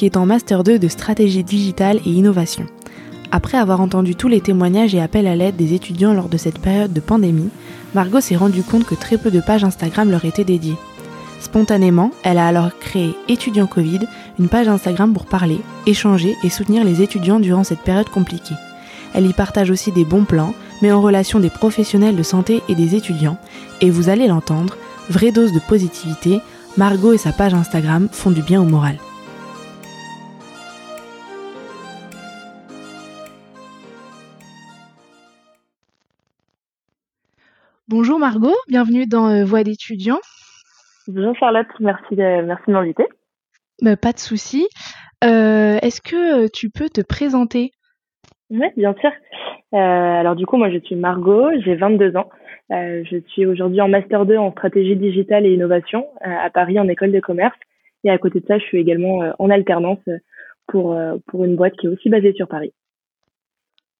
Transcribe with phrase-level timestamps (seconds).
[0.00, 2.64] qui est en Master 2 de stratégie digitale et innovation.
[3.32, 6.58] Après avoir entendu tous les témoignages et appels à l'aide des étudiants lors de cette
[6.58, 7.50] période de pandémie,
[7.94, 10.78] Margot s'est rendue compte que très peu de pages Instagram leur étaient dédiées.
[11.38, 14.00] Spontanément, elle a alors créé Étudiant Covid,
[14.38, 18.54] une page Instagram pour parler, échanger et soutenir les étudiants durant cette période compliquée.
[19.12, 22.74] Elle y partage aussi des bons plans, met en relation des professionnels de santé et
[22.74, 23.36] des étudiants,
[23.82, 24.78] et vous allez l'entendre,
[25.10, 26.40] vraie dose de positivité,
[26.78, 28.96] Margot et sa page Instagram font du bien au moral.
[37.90, 40.20] Bonjour Margot, bienvenue dans euh, Voix d'étudiants.
[41.08, 43.02] Bonjour Charlotte, merci de, merci de m'inviter.
[43.82, 44.68] Bah, pas de souci.
[45.24, 47.72] Euh, est-ce que euh, tu peux te présenter?
[48.48, 49.10] Oui, bien sûr.
[49.72, 52.30] alors du coup, moi je suis Margot, j'ai 22 ans.
[52.70, 57.10] je suis aujourd'hui en Master 2 en stratégie digitale et innovation à Paris en école
[57.10, 57.58] de commerce.
[58.04, 59.98] Et à côté de ça, je suis également en alternance
[60.68, 60.96] pour,
[61.26, 62.72] pour une boîte qui est aussi basée sur Paris.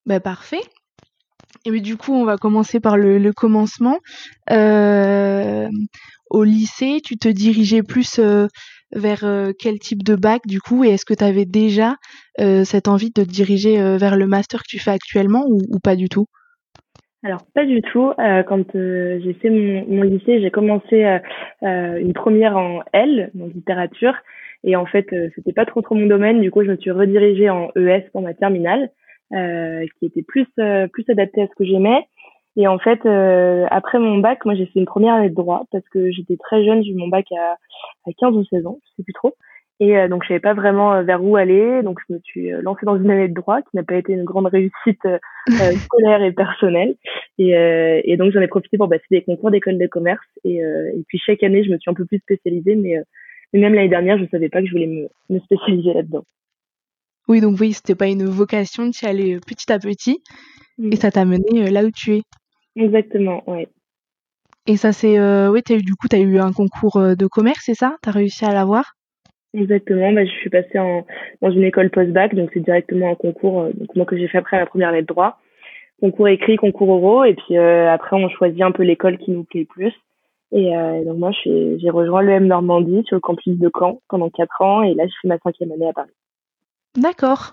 [0.06, 0.62] Bah, parfait.
[1.66, 3.98] Et du coup, on va commencer par le, commencement.
[4.50, 5.68] Euh,
[6.30, 8.46] au lycée, tu te dirigeais plus euh,
[8.92, 11.96] vers euh, quel type de bac du coup Et est-ce que tu avais déjà
[12.64, 16.08] cette envie de te diriger vers le master que tu fais actuellement ou, pas du
[16.08, 16.24] tout?
[17.22, 18.14] Alors pas du tout.
[18.16, 21.04] quand j'ai fait mon, mon lycée, j'ai commencé
[21.60, 24.14] une première en L, donc littérature,
[24.64, 26.40] et en fait c'était pas trop trop mon domaine.
[26.40, 28.90] Du coup, je me suis redirigée en ES pour ma terminale.
[29.32, 32.04] Euh, qui était plus euh, plus adapté à ce que j'aimais.
[32.56, 35.66] Et en fait, euh, après mon bac, moi j'ai fait une première année de droit
[35.70, 37.52] parce que j'étais très jeune, j'ai eu mon bac à,
[38.08, 39.36] à 15 ou 16 ans, je sais plus trop.
[39.78, 42.96] Et donc je savais pas vraiment vers où aller, donc je me suis lancée dans
[42.96, 45.06] une année de droit qui n'a pas été une grande réussite
[45.84, 46.96] scolaire et personnelle.
[47.38, 47.52] Et,
[48.04, 50.26] et donc j'en ai profité pour passer des concours d'école de commerce.
[50.44, 52.96] Et, et puis chaque année, je me suis un peu plus spécialisée, mais,
[53.54, 56.24] mais même l'année dernière, je savais pas que je voulais me, me spécialiser là-dedans.
[57.30, 60.20] Oui, donc oui, c'était pas une vocation, tu y allais euh, petit à petit
[60.82, 62.22] et ça t'a mené euh, là où tu es.
[62.74, 63.68] Exactement, oui.
[64.66, 67.76] Et ça c'est euh, oui, du coup tu as eu un concours de commerce, c'est
[67.76, 67.98] ça?
[68.02, 68.94] Tu as réussi à l'avoir?
[69.54, 71.06] Exactement, bah, je suis passée en,
[71.40, 74.58] dans une école post-bac, donc c'est directement un concours donc moi que j'ai fait après
[74.58, 75.38] la première année de droit.
[76.00, 79.60] Concours écrit, concours oraux, et puis après on choisit un peu l'école qui nous plaît
[79.60, 79.94] le plus.
[80.50, 80.72] Et
[81.06, 84.94] donc moi j'ai rejoint l'EM Normandie sur le campus de Caen pendant quatre ans, et
[84.94, 86.10] là je fais ma cinquième année à Paris.
[86.96, 87.52] D'accord.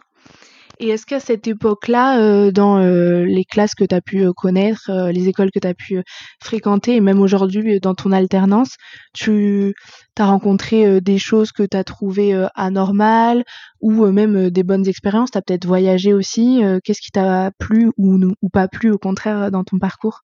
[0.79, 4.33] Et est-ce qu'à cette époque-là, euh, dans euh, les classes que tu as pu euh,
[4.33, 6.03] connaître, les écoles que tu as pu
[6.41, 8.75] fréquenter, et même aujourd'hui dans ton alternance,
[9.13, 9.73] tu
[10.19, 13.43] as rencontré des choses que tu as trouvées anormales
[13.81, 15.31] ou même des bonnes expériences?
[15.31, 16.61] Tu peut-être voyagé aussi.
[16.83, 20.21] Qu'est-ce qui t'a plu ou, ou pas plu au contraire dans ton parcours?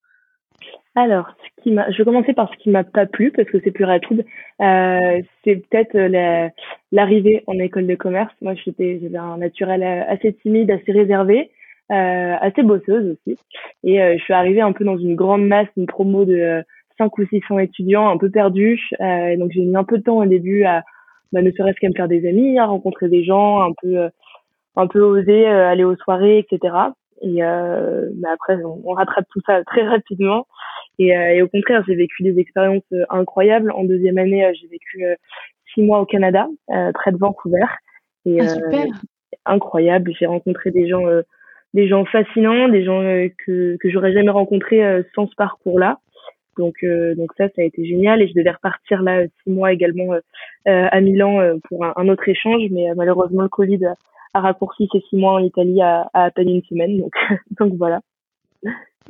[0.95, 3.57] Alors, ce qui m'a, je vais commencer par ce qui m'a pas plu parce que
[3.63, 4.25] c'est plus rapide.
[4.61, 6.49] Euh, c'est peut-être euh,
[6.91, 8.33] l'arrivée en école de commerce.
[8.41, 11.49] Moi, j'étais, j'avais un naturel euh, assez timide, assez réservé,
[11.91, 13.39] euh, assez bosseuse aussi.
[13.83, 16.63] Et je suis arrivée un peu dans une grande masse, une promo de
[16.99, 18.79] 5 ou 600 étudiants, un peu perdus.
[18.99, 20.83] donc j'ai mis un peu de temps au début à,
[21.31, 24.09] bah, ne serait-ce qu'à me faire des amis, à rencontrer des gens, un peu,
[24.75, 26.75] un peu oser aller aux soirées, etc.
[27.23, 30.45] Et mais après, on, on rattrape tout ça très rapidement.
[30.99, 33.71] Et, euh, et au contraire, j'ai vécu des expériences euh, incroyables.
[33.71, 35.03] En deuxième année, euh, j'ai vécu
[35.73, 36.47] six mois au Canada,
[36.93, 37.65] près de Vancouver.
[38.25, 38.85] Et, ah, super.
[39.45, 40.13] incroyable.
[40.19, 41.03] J'ai rencontré des gens,
[41.73, 43.01] des gens fascinants, des gens
[43.45, 45.97] que que j'aurais jamais rencontrés sans ce parcours-là.
[46.57, 46.85] Donc,
[47.17, 48.21] donc ça, ça a été génial.
[48.21, 50.13] Et je devais repartir là six mois également
[50.65, 53.83] à Milan pour un, autre échange, mais malheureusement le Covid
[54.35, 56.99] a raccourci ces six mois en Italie à, à, à peine une semaine.
[56.99, 57.13] Donc,
[57.59, 57.99] donc voilà.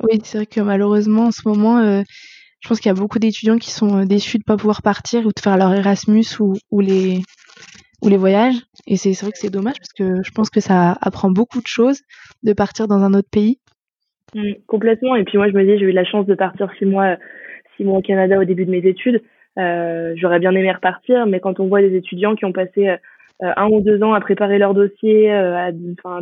[0.02, 2.02] Oui, c'est vrai que malheureusement, en ce moment, euh,
[2.60, 4.82] je pense qu'il y a beaucoup d'étudiants qui sont euh, déçus de ne pas pouvoir
[4.82, 7.22] partir ou de faire leur Erasmus ou, les
[8.16, 8.56] voyages.
[8.86, 11.66] Et c'est vrai que c'est dommage parce que je pense que ça apprend beaucoup de
[11.66, 12.00] choses
[12.42, 13.58] de partir dans un autre pays.
[14.34, 15.14] Mmh, complètement.
[15.16, 17.16] Et puis moi, je me dis, j'ai eu la chance de partir six mois,
[17.76, 19.22] six mois au Canada au début de mes études.
[19.58, 22.96] Euh, J'aurais bien aimé repartir, mais quand on voit des étudiants qui ont passé euh,
[23.40, 25.70] un ou deux ans à préparer leur dossier, à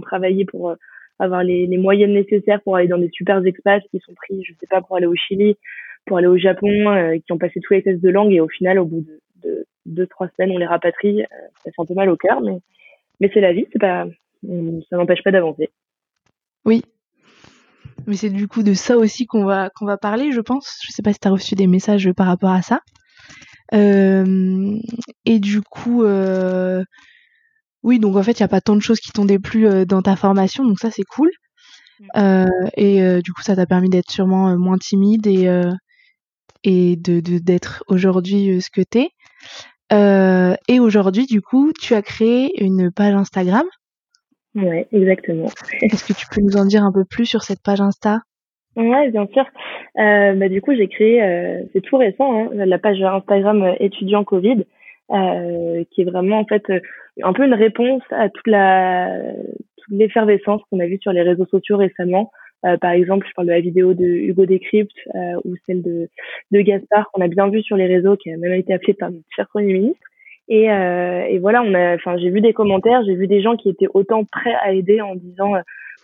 [0.03, 0.77] travailler pour
[1.23, 4.53] avoir les, les moyennes nécessaires pour aller dans des super espaces qui sont pris, je
[4.61, 5.57] sais pas, pour aller au Chili,
[6.07, 8.49] pour aller au Japon, euh, qui ont passé tous les tests de langue et au
[8.49, 11.23] final, au bout de, de deux trois semaines, on les rapatrie.
[11.23, 12.59] Euh, ça fait un peu mal au cœur, mais
[13.21, 14.07] mais c'est la vie, c'est pas,
[14.91, 15.71] ça n'empêche pas d'avancer.
[16.65, 16.83] Oui.
[18.09, 20.81] Mais c'est du coup de ça aussi qu'on va, qu'on va parler, je pense.
[20.85, 22.81] Je sais pas si tu as reçu des messages par rapport à ça.
[23.75, 24.77] Euh,
[25.25, 26.05] et du coup,
[27.83, 29.85] oui, donc en fait, il n'y a pas tant de choses qui t'ont déplu euh,
[29.85, 31.31] dans ta formation, donc ça, c'est cool.
[32.17, 32.47] Mm.
[32.77, 35.49] et du coup, ça t'a permis d'être sûrement moins timide et,
[36.65, 39.11] et de d'être aujourd'hui ce que t'es.
[39.93, 43.65] Euh, et aujourd'hui, du coup, tu as créé une page Instagram.
[44.55, 45.49] Ouais, exactement.
[45.83, 48.21] Est-ce que tu peux nous en dire un peu plus sur cette page Insta?
[48.77, 49.45] Ouais, bien sûr.
[49.99, 54.25] Euh, bah, du coup, j'ai créé, euh, c'est tout récent, hein, la page Instagram étudiant
[54.25, 54.65] Covid,
[55.11, 56.65] euh, qui est vraiment en fait
[57.23, 59.21] un peu une réponse à toute la
[59.77, 62.31] toute l'effervescence qu'on a vue sur les réseaux sociaux récemment.
[62.81, 64.97] par exemple, je parle de la vidéo de Hugo Décrypte
[65.45, 66.09] ou celle de,
[66.53, 69.11] de Gaspard qu'on a bien vu sur les réseaux, qui a même été appelé par
[69.11, 70.07] notre cher Premier ministre.
[70.49, 73.57] Et, euh, et voilà, on a, enfin, j'ai vu des commentaires, j'ai vu des gens
[73.57, 75.53] qui étaient autant prêts à aider en disant,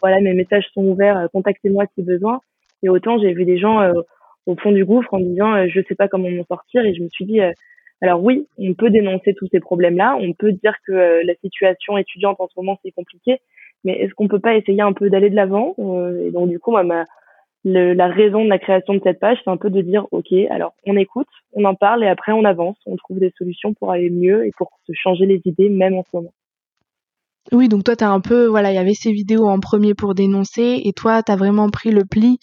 [0.01, 2.41] voilà, mes messages sont ouverts, contactez-moi si besoin.
[2.83, 3.93] Et autant j'ai vu des gens euh,
[4.47, 7.03] au fond du gouffre en disant euh, je sais pas comment m'en sortir et je
[7.03, 7.53] me suis dit euh,
[8.00, 12.41] alors oui, on peut dénoncer tous ces problèmes-là, on peut dire que la situation étudiante
[12.41, 13.41] en ce moment c'est compliqué,
[13.85, 15.75] mais est-ce qu'on peut pas essayer un peu d'aller de l'avant
[16.25, 17.05] Et donc du coup, moi, ma,
[17.65, 20.75] la raison de la création de cette page, c'est un peu de dire ok, alors
[20.87, 24.11] on écoute, on en parle et après on avance, on trouve des solutions pour aller
[24.11, 26.33] mieux et pour se changer les idées même en ce moment.
[27.51, 29.94] Oui, donc toi, tu as un peu, voilà, il y avait ces vidéos en premier
[29.94, 32.39] pour dénoncer, et toi, tu as vraiment pris le pli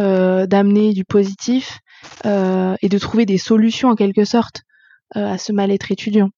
[0.00, 1.78] euh, d'amener du positif
[2.26, 4.62] euh, et de trouver des solutions en quelque sorte.
[4.62, 4.67] euh,
[5.14, 6.30] à ce mal-être étudiant.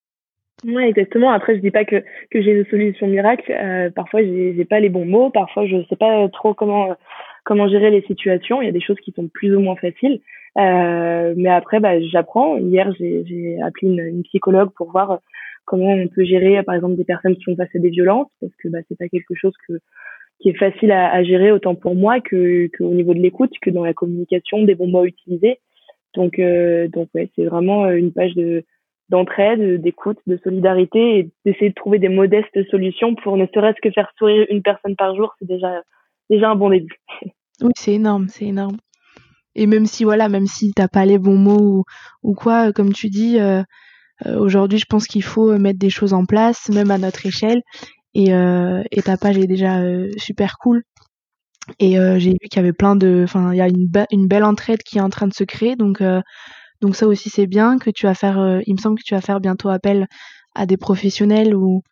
[0.65, 1.31] Oui, exactement.
[1.31, 3.51] Après, je dis pas que, que j'ai une solution miracle.
[3.51, 5.31] Euh, parfois, j'ai, j'ai pas les bons mots.
[5.31, 6.97] Parfois, je sais pas trop comment
[7.45, 8.61] comment gérer les situations.
[8.61, 10.21] Il y a des choses qui sont plus ou moins faciles.
[10.59, 12.59] Euh, mais après, bah, j'apprends.
[12.59, 15.21] Hier, j'ai, appelé une, une, psychologue pour voir
[15.65, 18.69] comment on peut gérer, par exemple, des personnes qui face à des violences, parce que
[18.69, 19.75] bah, c'est pas quelque chose que
[20.41, 23.53] qui est facile à, à, gérer autant pour moi que, que au niveau de l'écoute,
[23.61, 25.59] que dans la communication, des bons mots utilisés.
[26.15, 28.65] Donc, euh, donc ouais, c'est vraiment euh, une page de
[29.09, 33.91] d'entraide, d'écoute, de solidarité et d'essayer de trouver des modestes solutions pour ne serait-ce que
[33.91, 35.83] faire sourire une personne par jour, c'est déjà
[36.29, 37.01] déjà un bon début.
[37.63, 38.79] Oui, c'est énorme, c'est énorme.
[39.55, 41.85] Et même si voilà, même si t'as pas les bons mots ou,
[42.23, 43.63] ou quoi, comme tu dis, euh,
[44.25, 47.61] euh aujourd'hui, je pense qu'il faut mettre des choses en place, même à notre échelle,
[48.15, 50.83] et, euh, et ta page est déjà euh, super cool.
[51.79, 54.45] Et euh, j'ai vu qu'il y avait plein de, enfin, il y a une, belle
[54.45, 56.03] entraide qui est en train de se créer, donc
[56.81, 58.61] donc ça aussi c'est bien que tu vas faire.
[58.67, 60.07] il me semble que tu vas faire bientôt appel
[60.55, 61.83] à des professionnels ou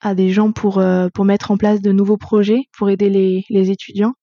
[0.00, 0.82] à des gens pour
[1.14, 4.14] pour mettre en place de nouveaux projets pour aider les, les étudiants.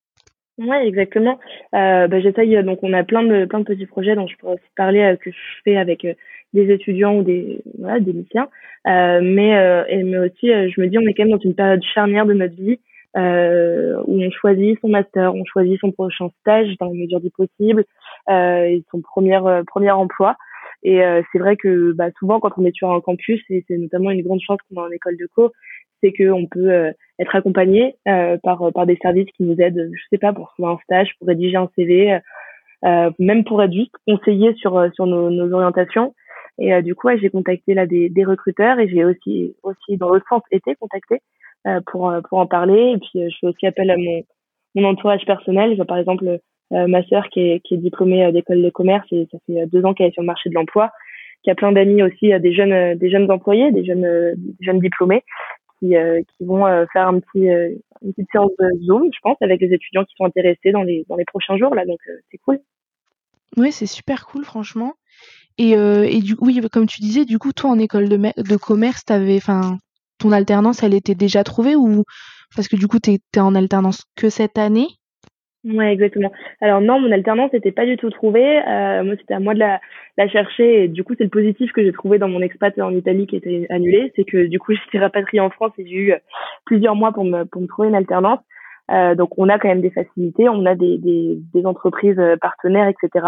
[0.58, 1.40] Oui, exactement.
[1.74, 4.56] Euh, bah, J'essaye, donc on a plein de, plein de petits projets dont je pourrais
[4.56, 6.06] aussi parler que je fais avec
[6.54, 8.50] des étudiants ou des voilà des lycéens
[8.88, 11.56] euh, mais euh, mais aussi euh, je me dis on est quand même dans une
[11.56, 12.78] période charnière de notre vie euh,
[13.16, 17.86] où on choisit son master on choisit son prochain stage dans la mesure du possible
[18.30, 20.36] euh, et son premier premier emploi.
[20.82, 21.02] Et
[21.32, 24.22] c'est vrai que bah, souvent quand on est sur un campus et c'est notamment une
[24.22, 25.52] grande chance qu'on a en école de co
[26.02, 30.32] c'est qu'on peut être accompagné par par des services qui nous aident je sais pas
[30.32, 32.20] pour trouver un stage pour rédiger un CV
[32.86, 36.16] euh, même pour être juste conseillé sur sur nos, nos orientations.
[36.60, 40.10] Et euh, du coup, j'ai contacté là des, des recruteurs et j'ai aussi, aussi dans
[40.10, 41.20] l'autre sens été contactée euh,
[41.86, 42.94] pour, euh, pour en parler.
[42.96, 44.24] Et puis, je fais aussi appel à mon,
[44.76, 45.72] mon entourage personnel.
[45.72, 46.40] Je vois par exemple
[46.72, 49.96] ma sœur qui est, qui est diplômée d'école de commerce et ça fait deux ans
[49.96, 50.92] qu'elle est sur le marché de l'emploi,
[51.42, 55.24] qui a plein d'amis aussi, des jeunes, des jeunes employés, des jeunes, des jeunes diplômés
[55.80, 55.96] qui,
[56.38, 58.52] qui vont faire un petit, une petite séance
[58.84, 61.74] Zoom, je pense, avec les étudiants qui sont intéressés dans les, dans les prochains jours
[61.74, 61.86] là.
[61.88, 62.00] Donc,
[62.30, 62.60] c'est cool.
[63.58, 64.94] Oui, c'est super cool, franchement.
[65.58, 68.56] Et, euh, et du oui, comme tu disais, du coup, toi en école de, de
[68.56, 69.78] commerce, t'avais, enfin,
[70.20, 72.04] ton alternance, elle était déjà trouvée ou
[72.56, 74.88] parce que du coup, tu étais en alternance que cette année?
[75.66, 76.32] Ouais, exactement.
[76.62, 78.60] Alors non, mon alternance n'était pas du tout trouvée.
[78.66, 79.82] Euh, moi, c'était à moi de la,
[80.18, 80.84] la chercher.
[80.84, 83.36] Et du coup, c'est le positif que j'ai trouvé dans mon expat en Italie qui
[83.36, 86.14] était annulé, c'est que du coup, j'étais rapatriée en France et j'ai eu
[86.66, 88.40] plusieurs mois pour me pour me trouver une alternance.
[88.92, 92.38] Euh, donc, on a quand même des facilités, on a des des, des entreprises euh,
[92.38, 93.28] partenaires, etc.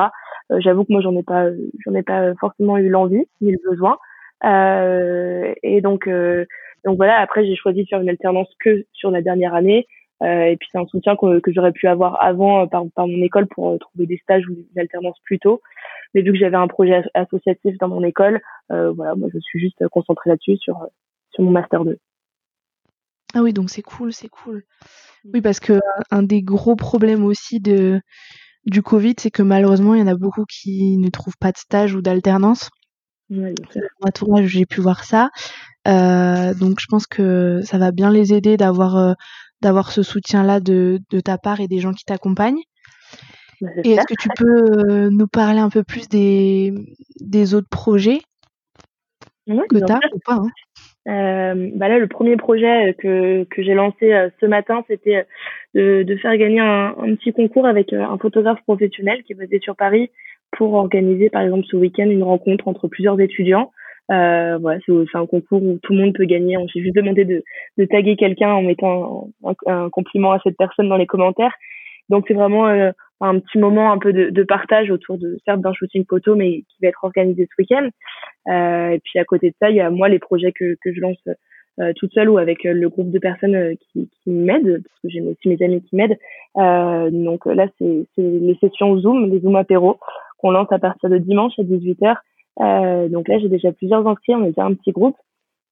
[0.52, 1.48] Euh, j'avoue que moi j'en ai pas
[1.86, 3.98] j'en ai pas forcément eu l'envie ni le besoin.
[4.44, 6.46] Euh, et donc euh,
[6.86, 7.20] donc voilà.
[7.20, 9.88] Après j'ai choisi de faire une alternance que sur la dernière année.
[10.22, 13.48] et puis c'est un soutien que, que j'aurais pu avoir avant par, par mon école
[13.48, 15.62] pour trouver des stages ou une alternance plus tôt.
[16.14, 19.88] Mais vu que j'avais un projet associatif dans mon école, voilà, moi je suis juste
[19.90, 20.78] concentrée là-dessus sur
[21.32, 21.98] sur mon master 2.
[23.34, 24.64] Ah oui, donc c'est cool, c'est cool.
[25.34, 28.02] Oui, parce que un des gros problèmes aussi de
[28.66, 31.58] du Covid, c'est que malheureusement, il y en a beaucoup qui ne trouvent pas de
[31.58, 32.70] stage ou d'alternance.
[33.30, 33.54] Ouais,
[34.10, 35.30] Dans j'ai pu voir ça.
[35.86, 39.16] Donc je pense que ça va bien les aider d'avoir
[39.62, 42.62] d'avoir ce soutien-là de, de ta part et des gens qui t'accompagnent.
[43.84, 46.74] Et est-ce que tu peux nous parler un peu plus des,
[47.20, 48.22] des autres projets
[49.48, 50.50] que tu as ou pas hein?
[51.08, 55.26] Euh, bah là, le premier projet que, que j'ai lancé euh, ce matin, c'était
[55.74, 59.36] de, de faire gagner un, un petit concours avec euh, un photographe professionnel qui est
[59.36, 60.12] basé sur Paris
[60.52, 63.72] pour organiser, par exemple, ce week-end, une rencontre entre plusieurs étudiants.
[64.10, 66.58] Euh, voilà, c'est un concours où tout le monde peut gagner.
[66.74, 67.44] J'ai juste demandé de,
[67.78, 71.54] de taguer quelqu'un en mettant un, un, compliment à cette personne dans les commentaires.
[72.10, 72.92] Donc c'est vraiment euh,
[73.22, 76.64] un petit moment un peu de, de partage autour de certes d'un shooting photo, mais
[76.68, 77.90] qui va être organisé ce week-end.
[78.50, 80.94] Euh, et puis à côté de ça, il y a moi les projets que, que
[80.94, 81.24] je lance
[81.80, 85.00] euh, toute seule ou avec euh, le groupe de personnes euh, qui, qui m'aident, parce
[85.02, 86.18] que j'ai aussi mes amis qui m'aident.
[86.56, 89.98] donc là, c'est les sessions Zoom, les Zoom apéro,
[90.38, 92.18] qu'on lance à partir de dimanche à 18h.
[92.58, 95.18] Donc là, j'ai déjà plusieurs inscrits, on est déjà un petit groupe.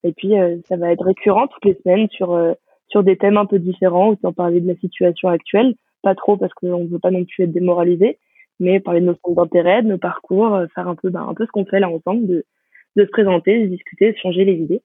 [0.03, 0.33] Et puis,
[0.67, 2.37] ça va être récurrent toutes les semaines sur
[2.87, 6.53] sur des thèmes un peu différents, en parler de la situation actuelle pas trop parce
[6.53, 8.19] qu'on ne veut pas non plus être démoralisé,
[8.59, 11.33] mais parler de nos centres d'intérêt, de nos parcours, euh, faire un peu, ben, un
[11.33, 12.45] peu ce qu'on fait là ensemble, de,
[12.95, 14.81] de se présenter, de discuter, de changer les idées.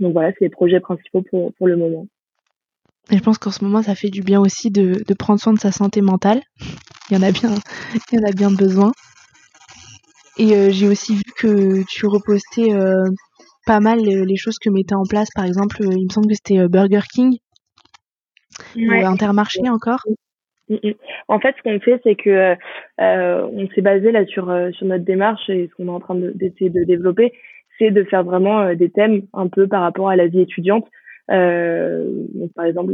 [0.00, 2.06] Donc voilà, c'est les projets principaux pour, pour le moment.
[3.10, 5.54] Et je pense qu'en ce moment, ça fait du bien aussi de, de prendre soin
[5.54, 6.42] de sa santé mentale.
[7.10, 7.54] Il y en a bien,
[8.12, 8.92] il y en a bien besoin.
[10.38, 13.04] Et euh, j'ai aussi vu que tu repostais euh,
[13.66, 15.28] pas mal les, choses que mettait en place.
[15.34, 17.38] Par exemple, il me semble que c'était Burger King
[18.76, 20.00] ou Intermarché encore.
[20.68, 20.94] Mm, mm.
[21.28, 22.56] En fait, ce qu'on fait, c'est que
[23.00, 26.00] euh, on s'est basé là sur euh, sur notre démarche et ce qu'on est en
[26.00, 27.32] train d'essayer de, développer,
[27.78, 30.86] c'est de faire vraiment euh, des thèmes un peu par rapport à la vie étudiante.
[31.28, 32.92] donc, par exemple,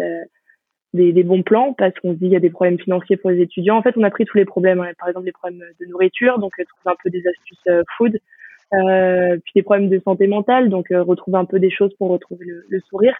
[0.95, 3.31] des, des, bons plans parce qu'on se dit il y a des problèmes financiers pour
[3.31, 3.77] les étudiants.
[3.77, 4.81] En fait, on a pris tous les problèmes.
[4.81, 4.93] Hein.
[4.99, 8.19] Par exemple, des problèmes de nourriture, donc trouver un peu des astuces food.
[8.71, 12.65] puis des problèmes de santé mentale, donc retrouver un peu des choses pour retrouver le,
[12.69, 13.17] le sourire.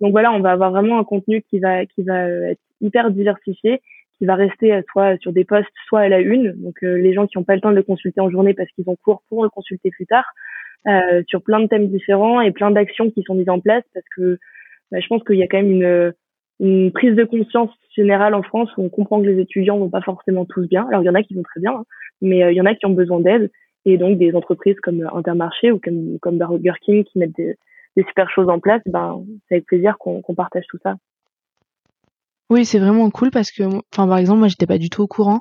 [0.00, 3.80] Donc voilà, on va avoir vraiment un contenu qui va qui va être hyper diversifié
[4.18, 6.52] qui va rester euh, soit sur des postes, soit à la une.
[6.52, 8.70] Donc euh, les gens qui n'ont pas le temps de le consulter en journée parce
[8.72, 10.24] qu'ils ont cours pour le consulter plus tard,
[10.86, 14.06] euh, sur plein de thèmes différents et plein d'actions qui sont mises en place parce
[14.16, 14.38] que
[14.90, 16.12] bah, je pense qu'il y a quand même une,
[16.60, 20.02] une prise de conscience générale en France où on comprend que les étudiants vont pas
[20.02, 20.86] forcément tous bien.
[20.88, 21.84] Alors il y en a qui vont très bien, hein,
[22.20, 23.50] mais il y en a qui ont besoin d'aide
[23.84, 27.56] et donc des entreprises comme Intermarché ou comme comme Burger King qui mettent des,
[27.96, 30.96] des super choses en place, ben c'est avec plaisir qu'on partage tout ça.
[32.50, 35.06] Oui, c'est vraiment cool parce que, enfin, par exemple, moi, j'étais pas du tout au
[35.06, 35.40] courant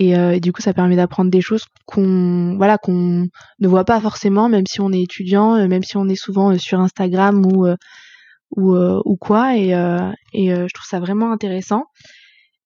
[0.00, 3.26] euh, et, du coup, ça permet d'apprendre des choses qu'on, voilà, qu'on
[3.58, 6.52] ne voit pas forcément, même si on est étudiant, euh, même si on est souvent
[6.52, 7.66] euh, sur Instagram ou
[8.56, 9.70] ou, ou quoi, et,
[10.32, 11.84] et je trouve ça vraiment intéressant.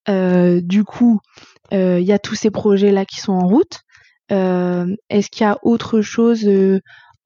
[0.08, 1.20] du coup,
[1.70, 3.80] il y a tous ces projets là qui sont en route.
[4.30, 6.48] Est-ce qu'il y a autre chose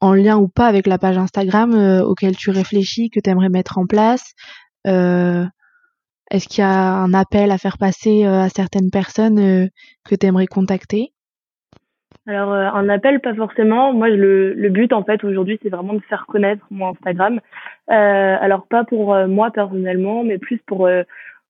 [0.01, 3.79] en lien ou pas avec la page Instagram auquel tu réfléchis, que tu aimerais mettre
[3.79, 4.33] en place?
[6.31, 9.69] Est-ce qu'il y a un appel à faire passer euh, à certaines personnes euh,
[10.05, 11.13] que tu aimerais contacter?
[12.27, 13.93] Alors euh, un appel pas forcément.
[13.93, 17.41] Moi le, le but en fait aujourd'hui c'est vraiment de faire connaître mon Instagram.
[17.89, 20.89] alors pas pour moi personnellement, mais plus pour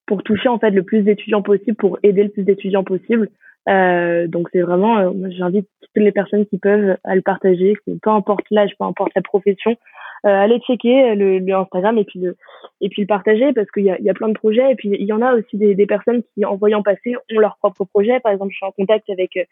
[0.07, 3.29] pour toucher en fait le plus d'étudiants possible, pour aider le plus d'étudiants possible.
[3.67, 8.73] donc c'est vraiment, j'invite toutes les personnes qui peuvent à le partager, peu importe l'âge,
[8.79, 9.77] peu importe la profession, euh,
[10.29, 12.37] allez checker le, le, Instagram et puis le,
[12.81, 14.73] et puis le partager parce qu'il y a, y a plein de projets.
[14.73, 17.39] Et puis il y en a aussi des, des personnes qui en voyant passer ont
[17.39, 18.21] leur propre projet.
[18.21, 19.45] Par exemple je suis en contact avec euh,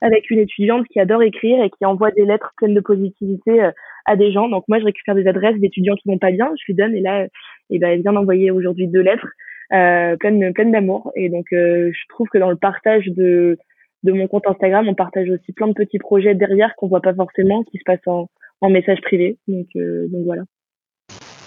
[0.00, 3.70] avec une étudiante qui adore écrire et qui envoie des lettres pleines de positivité euh,
[4.06, 4.48] à des gens.
[4.48, 6.50] Donc moi je récupère des adresses d'étudiants qui vont pas bien.
[6.58, 7.28] Je lui donne et là et
[7.70, 9.28] eh ben elle vient d'envoyer aujourd'hui deux lettres
[9.72, 11.12] euh, pleines pleines d'amour.
[11.16, 13.58] Et donc je trouve que dans le partage de
[14.02, 17.14] de mon compte Instagram on partage aussi plein de petits projets derrière qu'on voit pas
[17.14, 18.28] forcément qui se passent en
[18.60, 19.38] en message privé.
[19.48, 20.42] Donc, euh, donc voilà.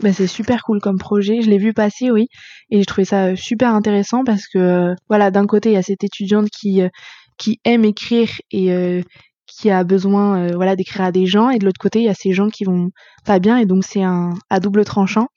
[0.01, 1.41] Bah, c'est super cool comme projet.
[1.41, 2.27] Je l'ai vu passer, oui,
[2.69, 5.83] et j'ai trouvé ça super intéressant parce que euh, voilà, d'un côté il y a
[5.83, 6.89] cette étudiante qui euh,
[7.37, 9.03] qui aime écrire et
[9.47, 12.13] qui a besoin voilà d'écrire à des gens, et de l'autre côté il y a
[12.13, 12.91] ces gens qui vont
[13.25, 15.27] pas bien, et donc c'est un à double tranchant.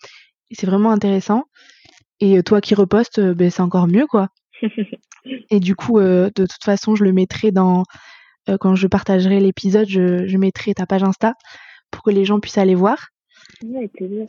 [0.51, 1.45] Et c'est vraiment intéressant.
[2.21, 4.29] Et toi qui repostes, ben c'est encore mieux quoi.
[5.51, 7.85] et du coup, de toute façon, je le mettrai dans
[8.61, 11.33] quand je partagerai l'épisode, je, je mettrai ta page Insta
[11.91, 13.09] pour que les gens puissent aller voir.
[13.63, 14.27] avec plaisir.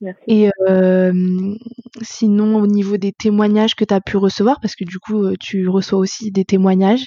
[0.00, 0.22] Merci.
[0.28, 1.12] Et euh,
[2.00, 5.34] sinon, au niveau des témoignages que tu as pu recevoir, parce que du coup, euh,
[5.38, 7.06] tu reçois aussi des témoignages,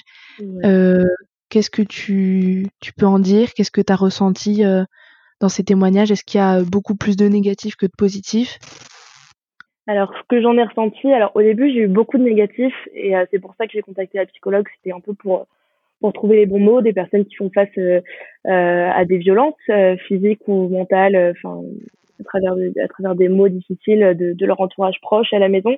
[0.64, 1.04] euh,
[1.48, 3.52] qu'est-ce que tu, tu peux en dire?
[3.52, 4.62] Qu'est-ce que tu as ressenti
[5.40, 6.12] dans ces témoignages?
[6.12, 8.58] Est-ce qu'il y a beaucoup plus de négatifs que de positifs?
[9.86, 13.12] Alors, ce que j'en ai ressenti, alors au début, j'ai eu beaucoup de négatifs et
[13.30, 14.68] c'est pour ça que j'ai contacté la psychologue.
[14.76, 15.46] C'était un peu pour
[16.04, 17.78] pour trouver les bons mots, des personnes qui font face
[18.44, 19.54] à des violences
[20.06, 21.62] physiques ou mentales, enfin
[22.20, 22.52] à travers
[22.84, 25.74] à travers des mots difficiles de, leur entourage proche à la maison.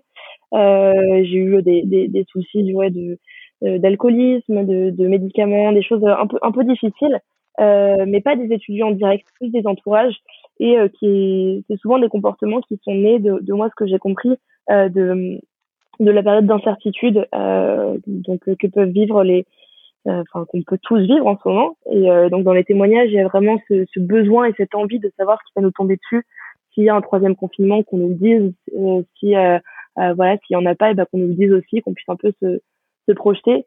[0.52, 3.18] j'ai eu des, des, des soucis ouais, de
[3.62, 7.20] d'alcoolisme, de, médicaments, des choses un peu un peu difficiles.
[7.60, 10.16] Euh, mais pas des étudiants directs, plus des entourages,
[10.60, 13.98] et euh, qui c'est souvent des comportements qui sont nés de, moi ce que j'ai
[13.98, 14.36] compris
[14.70, 15.40] euh, de
[15.98, 17.26] de la période d'incertitude
[18.06, 19.46] donc que peuvent vivre les
[20.06, 23.20] enfin qu'on peut tous vivre en ce moment et donc dans les témoignages il y
[23.20, 25.96] a vraiment ce, ce, besoin et cette envie de savoir ce qui va nous tomber
[25.96, 26.24] dessus
[26.72, 28.52] s'il y a un troisième confinement qu'on nous le dise
[29.18, 29.34] si
[29.96, 32.08] voilà s'il y en a pas et ben qu'on nous le dise aussi qu'on puisse
[32.08, 32.60] un peu se
[33.08, 33.66] se projeter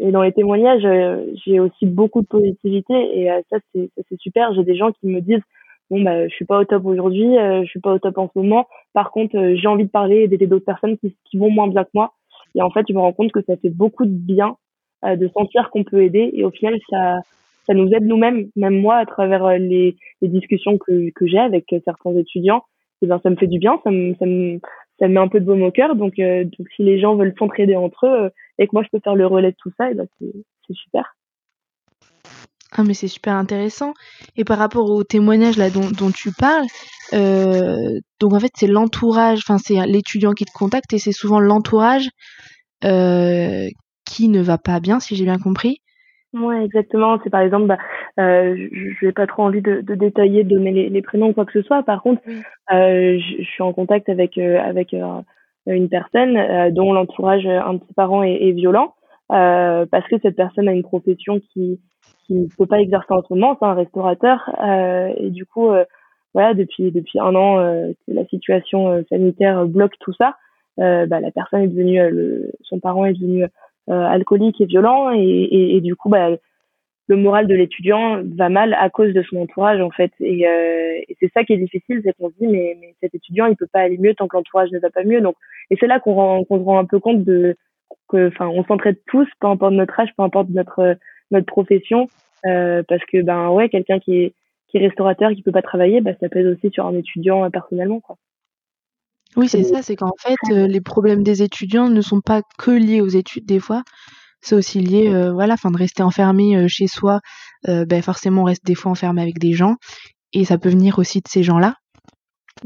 [0.00, 4.52] et dans les témoignages, euh, j'ai aussi beaucoup de positivité et euh, ça c'est super.
[4.54, 5.42] J'ai des gens qui me disent
[5.90, 8.30] bon bah je suis pas au top aujourd'hui, euh, je suis pas au top en
[8.32, 8.66] ce moment.
[8.94, 11.84] Par contre, j'ai envie de parler et d'aider d'autres personnes qui, qui vont moins bien
[11.84, 12.14] que moi.
[12.54, 14.56] Et en fait, je me rends compte que ça fait beaucoup de bien
[15.02, 17.20] de sentir qu'on peut aider et au final ça
[17.66, 21.74] ça nous aide nous-mêmes, même moi à travers les, les discussions que que j'ai avec
[21.84, 22.64] certains étudiants.
[23.02, 24.60] Et ben ça me fait du bien, ça me ça me
[24.98, 25.96] ça me met un peu de baume au cœur.
[25.96, 28.88] Donc, euh, donc si les gens veulent s'entraider entre eux euh, et que moi je
[28.92, 31.16] peux faire le relais de tout ça, et ben c'est super.
[32.72, 33.94] Ah mais c'est super intéressant.
[34.36, 36.66] Et par rapport au témoignage là dont, dont tu parles,
[37.14, 41.40] euh, donc en fait c'est l'entourage, enfin c'est l'étudiant qui te contacte et c'est souvent
[41.40, 42.08] l'entourage
[42.84, 43.68] euh,
[44.10, 45.80] qui ne va pas bien, si j'ai bien compris.
[46.32, 47.18] Ouais, exactement.
[47.22, 47.78] C'est par exemple, bah,
[48.20, 51.32] euh, je n'ai pas trop envie de, de détailler, de donner les, les, prénoms ou
[51.32, 51.82] quoi que ce soit.
[51.82, 52.74] Par contre, mm.
[52.74, 54.94] euh, je, suis en contact avec euh, avec
[55.66, 58.94] une personne dont l'entourage, un de ses parents est, est violent,
[59.28, 61.80] parce que cette personne a une profession qui
[62.26, 64.50] qui ne peut pas exercer en ce moment, c'est un restaurateur,
[65.16, 65.68] et du coup,
[66.32, 67.58] voilà, depuis depuis un an,
[68.08, 70.36] la situation sanitaire bloque tout ça.
[70.78, 73.44] bah, la personne est devenue, le, son parent est devenu
[73.88, 75.10] alcoolique et violent.
[75.12, 76.30] Et, et, et, du coup bah
[77.10, 80.12] le moral de l'étudiant va mal à cause de son entourage en fait.
[80.20, 83.16] Et, euh, et c'est ça qui est difficile c'est qu'on se dit mais, mais cet
[83.16, 85.20] étudiant il peut pas aller mieux tant que l'entourage ne va pas mieux.
[85.20, 85.34] Donc
[85.70, 87.56] et c'est là qu'on rend qu'on se rend un peu compte de
[88.08, 90.96] que enfin on s'entraide tous peu importe notre âge peu importe notre
[91.32, 92.08] notre profession
[92.46, 94.34] euh, parce que ben ouais quelqu'un qui est
[94.68, 97.50] qui est restaurateur qui peut pas travailler bah ça pèse aussi sur un étudiant euh,
[97.50, 98.16] personnellement quoi
[99.36, 102.70] oui, c'est ça, c'est qu'en fait, euh, les problèmes des étudiants ne sont pas que
[102.70, 103.82] liés aux études des fois.
[104.40, 107.20] C'est aussi lié, euh, voilà, enfin de rester enfermé euh, chez soi,
[107.66, 109.76] ben forcément on reste des fois enfermé avec des gens,
[110.32, 111.74] et ça peut venir aussi de ces gens-là.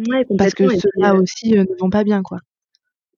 [0.08, 2.38] Ouais, parce que ceux-là aussi ne vont pas bien, quoi.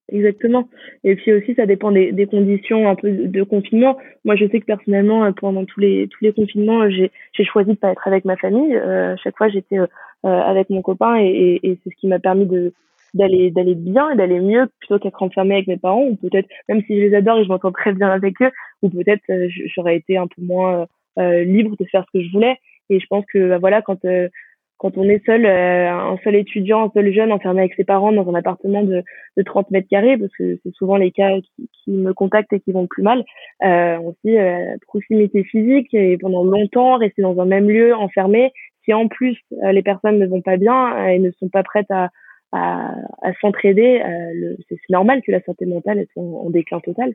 [0.09, 0.69] Exactement.
[1.03, 3.97] Et puis aussi, ça dépend des, des, conditions un peu de confinement.
[4.23, 7.11] Moi, je sais que personnellement, pendant tous les tous les confinements, j'ai
[7.43, 8.75] choisi de pas être avec ma famille.
[8.75, 9.87] Euh, chaque fois, j'étais euh,
[10.23, 12.73] avec mon copain, et, et, et c'est ce qui m'a permis de
[13.13, 16.81] d'aller d'aller bien et d'aller mieux plutôt qu'être enfermé avec mes parents ou peut-être même
[16.83, 19.97] si je les adore et je m'entends très bien avec eux ou peut-être euh, j'aurais
[19.97, 20.87] été un peu moins
[21.19, 22.57] euh, libre de faire ce que je voulais.
[22.89, 24.29] Et je pense que bah, voilà quand euh,
[24.77, 28.29] quand on est seul un seul étudiant un seul jeune enfermé avec ses parents dans
[28.29, 29.03] un appartement de,
[29.35, 32.59] de 30 mètres carrés parce que c'est souvent les cas qui, qui, me contactent et
[32.59, 33.25] qui vont plus mal
[33.65, 34.37] euh, aussi
[34.85, 38.51] proximité physique et pendant longtemps rester dans un même lieu enfermé
[38.85, 42.09] si en plus les personnes ne vont pas bien et ne sont pas prêtes à
[42.57, 47.13] à, s'entraider, euh, c'est normal que la santé mentale soit en, déclin total.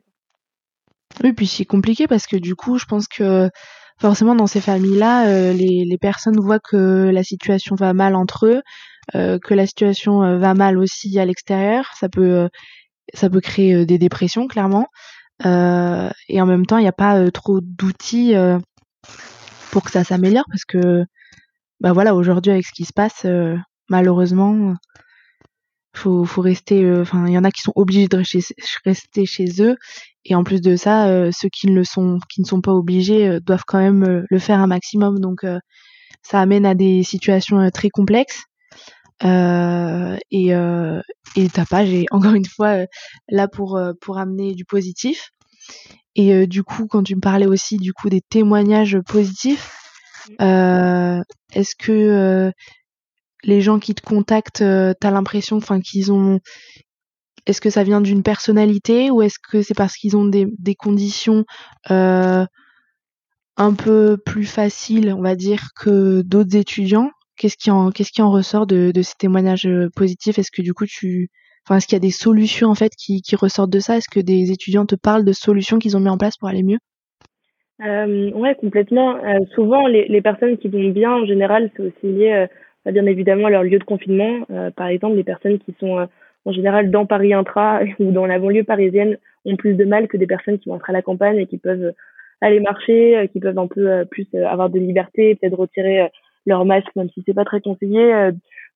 [1.23, 3.49] Oui, puis c'est compliqué parce que du coup, je pense que
[3.99, 8.61] forcément dans ces familles-là, euh, les, personnes voient que la situation va mal entre eux,
[9.15, 11.91] euh, que la situation va mal aussi à l'extérieur.
[11.95, 12.49] Ça peut,
[13.13, 14.87] ça peut créer des dépressions clairement.
[15.43, 18.33] et en même temps, il n'y a pas trop d'outils
[19.71, 21.03] pour que ça s'améliore parce que,
[21.79, 23.27] bah voilà, aujourd'hui avec ce qui se passe,
[23.89, 24.73] malheureusement,
[25.95, 28.21] faut faut rester euh, enfin il y en a qui sont obligés de
[28.85, 29.77] rester chez eux.
[30.25, 32.73] Et en plus de ça euh, ceux qui ne le sont qui ne sont pas
[32.73, 35.19] obligés euh, doivent quand même le faire un maximum.
[35.19, 35.45] Donc
[36.21, 38.43] ça amène à des situations très complexes.
[39.23, 40.99] Euh, et euh,
[41.35, 42.85] et ta page est encore une fois
[43.29, 45.29] là pour pour amener du positif.
[46.15, 49.71] Et du coup quand tu me parlais aussi du coup des témoignages positifs
[50.39, 52.51] est-ce que
[53.43, 56.39] les gens qui te contactent, euh, t'as l'impression, qu'ils ont.
[57.45, 61.43] Est-ce que ça vient d'une personnalité ou est-ce que c'est parce qu'ils ont des, conditions
[61.91, 62.45] euh,
[63.57, 67.11] un peu plus faciles, on va dire, que d'autres étudiants?
[67.35, 70.39] Qu'est-ce qui en ressort de, ces témoignages euh, positifs?
[70.39, 71.29] Est-ce que du coup tu
[71.65, 73.95] Enfin, est-ce qu'il y a des solutions en fait qui, ressortent de ça?
[73.95, 76.63] Est-ce que des étudiants te parlent de solutions qu'ils ont mis en place pour aller
[76.63, 76.79] mieux?
[77.81, 79.17] Euh, Ouais, complètement.
[79.55, 82.47] Souvent, les, les personnes qui vont bien, en général, c'est aussi lié
[82.91, 84.45] bien évidemment leur lieu de confinement.
[84.51, 86.05] Euh, par exemple, les personnes qui sont euh,
[86.45, 90.17] en général dans Paris intra ou dans la banlieue parisienne ont plus de mal que
[90.17, 91.93] des personnes qui vont être à la campagne et qui peuvent
[92.41, 96.09] aller marcher, qui peuvent un peu plus avoir de liberté, peut-être retirer
[96.45, 98.31] leur masque, même si c'est pas très conseillé,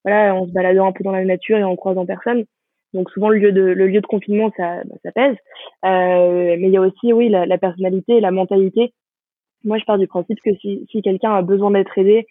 [0.05, 2.45] voilà, en se baladant un peu dans la nature et en croisant personne.
[2.93, 5.35] Donc souvent le lieu de le lieu de confinement ça bah, ça pèse,
[5.85, 8.93] euh, mais il y a aussi oui la, la, personnalité la mentalité.
[9.65, 12.23] Moi je pars du principe que si, si quelqu'un a besoin d'être aidé, euh,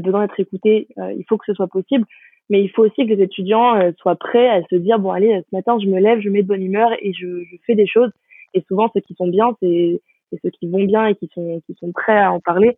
[0.00, 2.04] besoin d'être écouté, euh, il faut que ce soit possible.
[2.50, 5.40] Mais il faut aussi que les étudiants euh, soient prêts à se dire bon allez
[5.50, 7.86] ce matin je me lève, je mets de bonne humeur et je, je fais des
[7.86, 8.10] choses.
[8.52, 10.00] Et souvent ceux qui sont bien c'est
[10.42, 12.76] ceux qui vont bien et qui sont qui sont prêts à en parler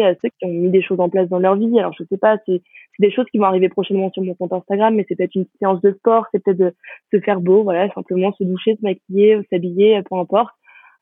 [0.00, 1.78] à ceux qui ont mis des choses en place dans leur vie.
[1.78, 2.62] Alors je sais pas, c'est
[2.98, 5.80] des choses qui vont arriver prochainement sur mon compte Instagram, mais c'est peut-être une séance
[5.82, 6.74] de sport, c'est peut-être de
[7.12, 10.54] se faire beau, voilà, simplement se doucher, se maquiller, s'habiller, peu importe.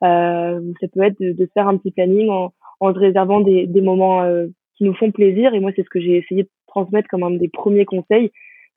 [0.02, 3.82] Euh, ça peut être de, faire un petit planning en, en se réservant des, des
[3.82, 4.46] moments euh,
[4.80, 5.52] qui nous font plaisir.
[5.52, 8.32] Et moi, c'est ce que j'ai essayé de transmettre comme un des premiers conseils,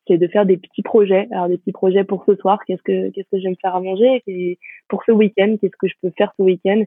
[0.05, 1.29] c'est de faire des petits projets.
[1.31, 4.21] Alors des petits projets pour ce soir, qu'est-ce que qu'est-ce que j'aime faire à manger,
[4.27, 6.83] et pour ce week-end, qu'est-ce que je peux faire ce week-end?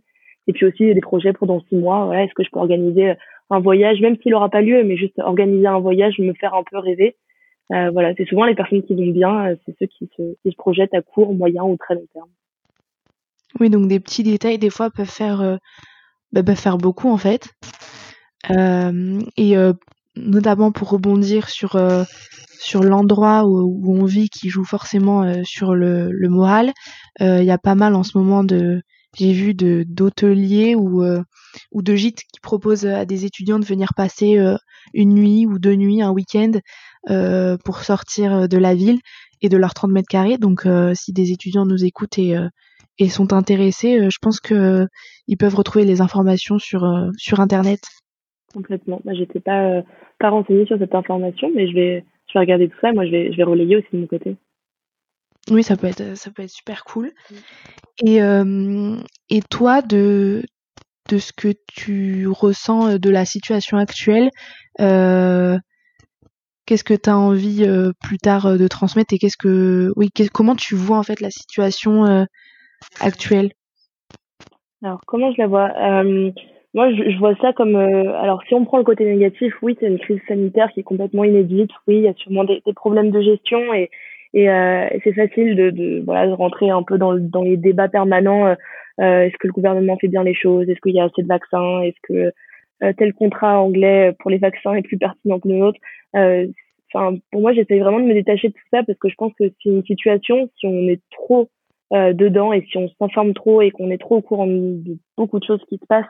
[0.48, 2.04] Et puis aussi des projets pour dans six mois.
[2.04, 3.14] Voilà, est-ce que je peux organiser
[3.48, 6.62] un voyage, même s'il n'aura pas lieu, mais juste organiser un voyage, me faire un
[6.70, 7.16] peu rêver.
[7.72, 10.94] Euh, voilà, c'est souvent les personnes qui vont bien, euh, c'est ceux qui se, projettent
[10.94, 12.28] à court, moyen ou très long terme.
[13.58, 15.56] Oui, donc des petits détails des fois peuvent faire, euh,
[16.32, 17.54] bah, faire beaucoup en fait.
[18.50, 19.72] Euh, et euh,
[20.16, 21.78] notamment pour rebondir sur
[22.58, 26.72] sur l'endroit où, où, on vit qui joue forcément sur le, le moral.
[27.20, 28.82] Il y a pas mal en ce moment de
[29.16, 31.22] j'ai vu de d'hôteliers ou euh,
[31.72, 34.56] ou de gîtes qui proposent à des étudiants de venir passer euh,
[34.94, 36.52] une nuit ou deux nuits, un week-end
[37.10, 39.00] euh, pour sortir de la ville
[39.40, 40.38] et de leurs 30 mètres carrés.
[40.38, 42.36] Donc si des étudiants nous écoutent et
[42.98, 44.86] et sont intéressés, je pense que
[45.26, 47.80] ils peuvent retrouver les informations sur sur internet.
[48.56, 49.02] Complètement.
[49.04, 49.82] Moi, j'étais pas
[50.18, 52.90] pas renseignée sur cette information, mais je vais je vais regarder tout ça.
[52.92, 54.34] Moi, je vais je vais relayer aussi de mon côté.
[55.50, 57.12] Oui, ça peut être, ça peut être super cool.
[58.02, 58.96] Et, euh,
[59.28, 60.42] et toi, de,
[61.10, 64.30] de ce que tu ressens de la situation actuelle,
[64.80, 65.58] euh,
[66.64, 70.56] qu'est-ce que tu as envie euh, plus tard de transmettre et qu'est-ce que, oui, comment
[70.56, 72.26] tu vois en fait la situation
[73.00, 73.52] actuelle?
[74.82, 75.70] Alors, comment je la vois?
[76.76, 79.88] Moi, je, je, vois ça comme, alors si on prend le côté négatif, oui, c'est
[79.88, 81.70] une crise sanitaire qui est complètement inédite.
[81.88, 83.90] Oui, il y a sûrement des, des problèmes de gestion et
[84.36, 87.88] et euh, c'est facile de, de, voilà, de rentrer un peu dans, dans les débats
[87.88, 88.48] permanents.
[88.48, 88.54] Euh,
[89.00, 90.68] euh, est-ce que le gouvernement fait bien les choses?
[90.68, 91.80] Est-ce qu'il y a assez de vaccins?
[91.80, 92.32] Est-ce que
[92.98, 95.80] tel contrat anglais pour les vaccins est plus pertinent que le nôtre?
[96.12, 99.32] Enfin, pour moi, j'essaye vraiment de me détacher de tout ça parce que je pense
[99.38, 101.48] que c'est une situation, si on est trop
[101.92, 105.38] euh, dedans et si on s'informe trop et qu'on est trop au courant de beaucoup
[105.38, 106.04] de choses qui se passent,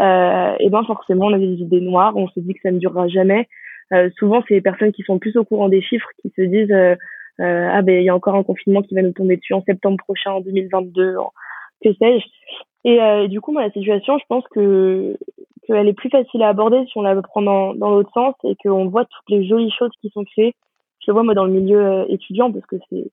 [0.00, 2.78] euh, et ben forcément on a des idées noires, on se dit que ça ne
[2.78, 3.48] durera jamais.
[3.92, 6.72] Euh, souvent c'est les personnes qui sont plus au courant des chiffres qui se disent
[7.40, 9.62] euh, ah ben il y a encore un confinement qui va nous tomber dessus en
[9.62, 11.32] septembre prochain, en 2022, en,
[11.82, 12.26] que sais-je.
[12.84, 15.16] Et, euh, du coup, moi, la situation, je pense que
[15.66, 18.54] qu'elle est plus facile à aborder si on la prend dans, dans l'autre sens et
[18.62, 20.54] qu'on voit toutes les jolies choses qui sont créées.
[21.00, 23.10] Je le vois moi dans le milieu euh, étudiant parce que c'est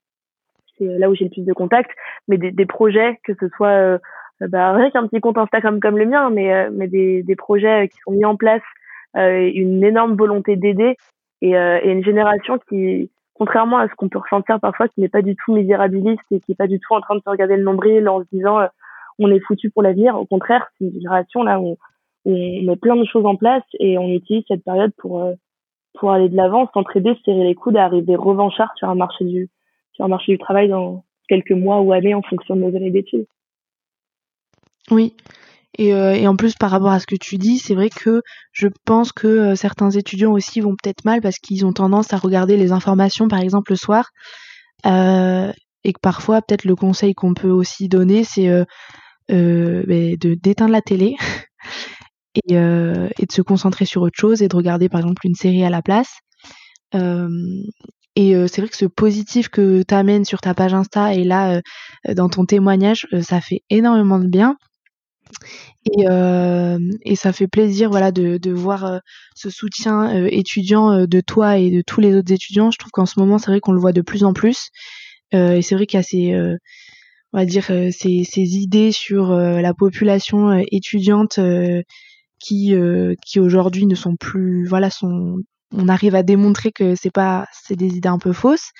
[0.78, 1.90] c'est là où j'ai le plus de contacts,
[2.28, 3.98] mais des, des projets que ce soit euh,
[4.40, 7.98] bah, rien qu'un petit compte Instagram comme le mien, mais mais des, des projets qui
[8.04, 8.62] sont mis en place,
[9.14, 10.96] une énorme volonté d'aider
[11.42, 13.10] et, et une génération qui
[13.42, 16.52] contrairement à ce qu'on peut ressentir parfois, qui n'est pas du tout misérabiliste et qui
[16.52, 18.66] n'est pas du tout en train de se regarder le nombril en se disant euh,
[19.18, 20.16] on est foutu pour l'avenir.
[20.16, 21.76] Au contraire, c'est une génération là où
[22.24, 25.34] on, met plein de choses en place et on utilise cette période pour euh,
[25.98, 29.50] pour aller de l'avant, s'entraider, serrer les coudes, et arriver revanchard sur un marché du
[29.92, 32.90] sur un marché du travail dans quelques mois ou années en fonction de nos années
[32.90, 33.26] d'études.
[34.90, 35.14] Oui,
[35.78, 38.68] et, euh, en plus, par rapport à ce que tu dis, c'est vrai que je
[38.84, 42.56] pense que euh, certains étudiants aussi vont peut-être mal parce qu'ils ont tendance à regarder
[42.56, 44.10] les informations, par exemple, le soir.
[44.84, 45.52] Euh,
[45.84, 48.48] et que parfois, peut-être le conseil qu'on peut aussi donner, c'est
[49.28, 51.16] ben, de d'éteindre la télé
[52.48, 55.70] et, de se concentrer sur autre chose et de regarder, par exemple, une série à
[55.70, 56.18] la place.
[58.16, 61.60] Et c'est vrai que ce positif que tu amènes sur ta page Insta et là,
[62.14, 64.56] dans ton témoignage, ça fait énormément de bien.
[65.84, 68.98] Et, euh, et ça fait plaisir voilà de, de voir euh,
[69.34, 72.70] ce soutien euh, étudiant euh, de toi et de tous les autres étudiants.
[72.70, 74.68] Je trouve qu'en ce moment c'est vrai qu'on le voit de plus en plus.
[75.32, 76.34] et c'est vrai qu'il y a ces
[77.32, 81.40] on va dire ces, ces idées sur la population étudiante
[82.38, 82.74] qui
[83.26, 85.36] qui aujourd'hui ne sont plus voilà sont
[85.72, 88.70] on arrive à démontrer que c'est pas c'est des idées un peu fausses.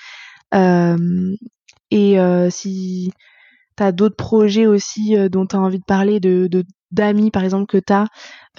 [0.53, 2.17] et
[2.49, 3.11] si
[3.77, 6.47] tu as d'autres projets aussi dont tu as envie de parler, de
[6.93, 8.07] d'amis par exemple que tu as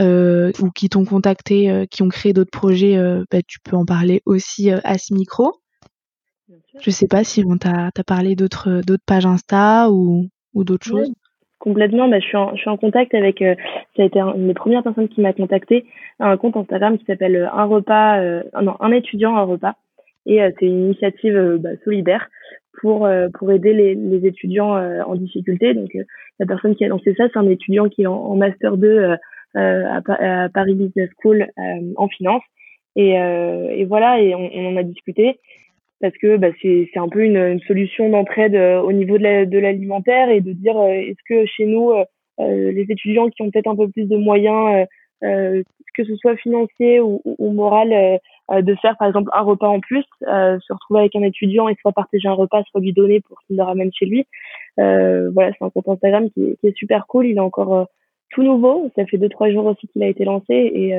[0.00, 2.98] euh, ou qui t'ont contacté, euh, qui ont créé d'autres projets,
[3.30, 5.54] bah, tu peux en parler aussi à ce micro.
[6.80, 10.86] Je sais pas si on t'a as parlé d'autres d'autres pages Insta ou, ou d'autres
[10.86, 11.12] choses.
[11.64, 13.54] Complètement, bah, je, suis en, contact avec, euh,
[13.96, 15.86] ça a été une des premières personnes qui m'a contacté,
[16.20, 19.72] un compte Instagram qui s'appelle euh, Un repas, euh, non, un étudiant, un repas.
[20.26, 22.28] Et c'est une initiative bah, solidaire
[22.80, 25.74] pour, pour aider les, étudiants en difficulté.
[25.74, 25.90] Donc
[26.38, 29.16] la personne qui a lancé ça, c'est un étudiant qui est en, Master 2
[29.54, 31.46] à, Paris Business School
[31.96, 32.42] en finance.
[32.96, 35.38] Et, voilà, et on en a discuté
[36.04, 40.42] parce que bah, c'est un peu une, solution d'entraide euh, au niveau de l'alimentaire et
[40.42, 42.04] de dire euh, est-ce que chez nous euh,
[42.72, 44.86] les étudiants qui ont peut-être un peu plus de moyens
[45.22, 48.18] que ce soit financier ou, moral
[48.52, 51.92] de faire par exemple un repas en plus se retrouver avec un étudiant et soit
[51.92, 54.26] partager un repas soit lui donner pour qu'il le ramène chez lui.
[54.76, 57.28] Voilà c'est un compte Instagram qui est, super cool.
[57.28, 57.86] Il est encore
[58.30, 58.90] tout nouveau.
[58.96, 60.92] Ça fait deux trois jours aussi qu'il a été lancé et,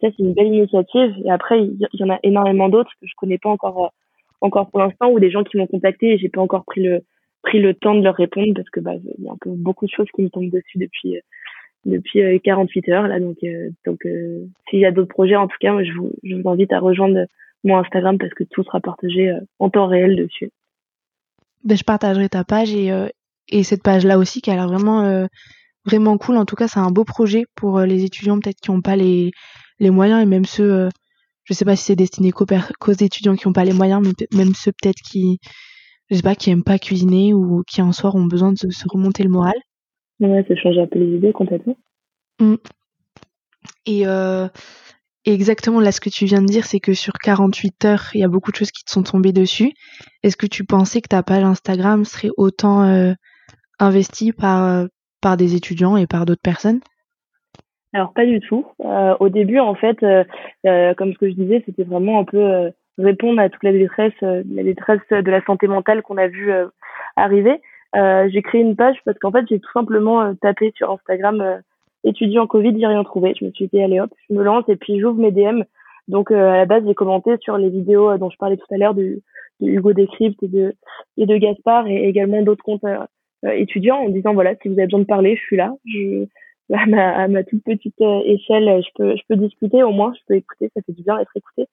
[0.00, 1.14] ça c'est une belle initiative.
[1.24, 3.92] Et après il y, en a énormément d'autres que je connais pas encore
[4.40, 7.02] encore pour l'instant ou des gens qui m'ont contacté et j'ai pas encore pris le
[7.42, 9.86] pris le temps de leur répondre parce que bah il y a un peu beaucoup
[9.86, 11.20] de choses qui me tombent dessus depuis euh,
[11.84, 14.00] depuis 48 euh, heures là donc euh, donc
[14.68, 16.80] s'il y a d'autres projets en tout cas moi je vous je vous invite à
[16.80, 17.26] rejoindre
[17.64, 20.50] mon Instagram parce que tout sera partagé en temps réel dessus.
[21.64, 22.90] Ben, je partagerai ta page et
[23.50, 25.26] et cette page là aussi qui a l'air vraiment
[25.84, 28.82] vraiment cool en tout cas c'est un beau projet pour les étudiants peut-être qui n'ont
[28.82, 29.30] pas les
[29.80, 30.88] les moyens et même ceux
[31.48, 34.54] je sais pas si c'est destiné qu'aux étudiants qui n'ont pas les moyens, mais même
[34.54, 35.38] ceux peut-être qui,
[36.10, 38.84] je sais pas, qui aiment pas cuisiner ou qui en soir ont besoin de se,
[38.88, 39.54] remonter le moral.
[40.20, 41.76] Ouais, ça change un peu les idées complètement.
[42.40, 42.56] Mmh.
[43.86, 44.48] Et, euh,
[45.24, 48.24] exactement là, ce que tu viens de dire, c'est que sur 48 heures, il y
[48.24, 49.72] a beaucoup de choses qui te sont tombées dessus.
[50.22, 53.14] Est-ce que tu pensais que ta page Instagram serait autant euh,
[53.78, 54.86] investie par,
[55.22, 56.80] par des étudiants et par d'autres personnes?
[57.92, 58.66] Alors pas du tout.
[58.84, 60.24] Euh, au début, en fait, euh,
[60.66, 64.12] euh, comme ce que je disais, c'était vraiment un peu répondre à toute la détresse,
[64.20, 66.52] la détresse de la santé mentale qu'on a vu
[67.16, 67.60] arriver.
[67.94, 71.62] j'ai créé une page parce qu'en fait, j'ai tout simplement tapé sur Instagram
[72.04, 73.34] étudiant Covid, j'ai rien trouvé.
[73.38, 75.62] Je me suis dit allez hop, je me lance et puis j'ouvre mes DM.
[76.08, 78.94] Donc à la base, j'ai commenté sur les vidéos dont je parlais tout à l'heure
[78.94, 79.22] de,
[79.60, 80.74] Hugo Décrypte et de
[81.16, 82.84] et de Gaspard et également d'autres comptes
[83.44, 85.72] étudiants en disant voilà si vous avez besoin de parler, je suis là.
[86.72, 90.82] À ma, toute petite euh, échelle, je peux, discuter, au moins, je peux écouter, ça
[90.84, 91.66] fait du bien d'être écouté.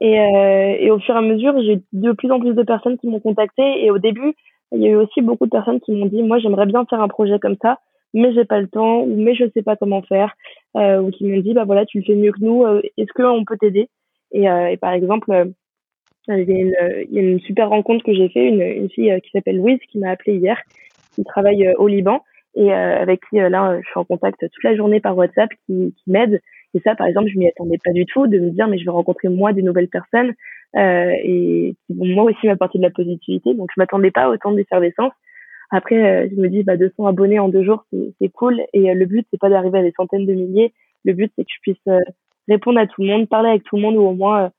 [0.00, 2.98] Et, euh, et au fur et à mesure, j'ai de plus en plus de personnes
[2.98, 3.84] qui m'ont contacté.
[3.84, 4.34] Et au début,
[4.72, 7.00] il y a eu aussi beaucoup de personnes qui m'ont dit, moi, j'aimerais bien faire
[7.00, 7.78] un projet comme ça,
[8.12, 10.34] mais j'ai pas le temps, ou mais je sais pas comment faire,
[10.76, 12.64] euh, ou qui m'ont dit, bah voilà, tu le fais mieux que nous,
[12.96, 13.88] est-ce qu'on peut t'aider?
[14.32, 14.46] Et,
[14.78, 15.52] par exemple,
[16.28, 19.78] il y, a une, super rencontre que j'ai fait, une, une fille qui s'appelle Louise,
[19.90, 20.60] qui m'a appelé hier,
[21.14, 22.20] qui travaille au Liban
[22.54, 25.50] et euh, avec qui euh, là je suis en contact toute la journée par WhatsApp
[25.66, 26.40] qui, qui m'aide.
[26.74, 28.84] Et ça par exemple je m'y attendais pas du tout de me dire mais je
[28.84, 30.34] vais rencontrer moi des nouvelles personnes
[30.76, 33.54] euh, et qui vont moi aussi m'apporter de la positivité.
[33.54, 35.12] Donc je m'attendais pas à autant d'effervescence.
[35.70, 37.84] Après je me dis bah 200 abonnés en deux jours
[38.20, 38.62] c'est cool.
[38.72, 40.72] Et le but c'est pas d'arriver à des centaines de milliers.
[41.04, 42.02] Le but c'est que je puisse
[42.48, 44.50] répondre à tout le monde parler avec tout le monde ou au moins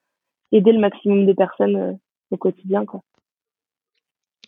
[0.52, 1.98] aider le maximum de personnes
[2.32, 3.02] au quotidien quoi.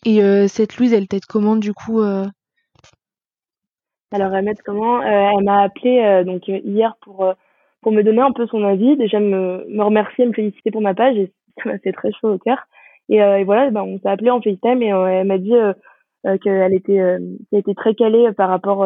[0.05, 2.01] Et cette Louise elle t'aide comment du coup
[4.11, 7.33] alors Ahmed, comment euh, Elle m'a appelé euh, donc euh, hier pour
[7.81, 10.93] pour me donner un peu son avis, déjà me, me remercier, me féliciter pour ma
[10.93, 11.31] page et
[11.63, 12.57] ça m'a fait très chaud au cœur.
[13.09, 15.53] Et, et voilà, ben, on s'est appelé en FaceTime et elle m'a dit
[16.43, 17.17] qu'elle était
[17.49, 18.83] qu'elle était très calée par rapport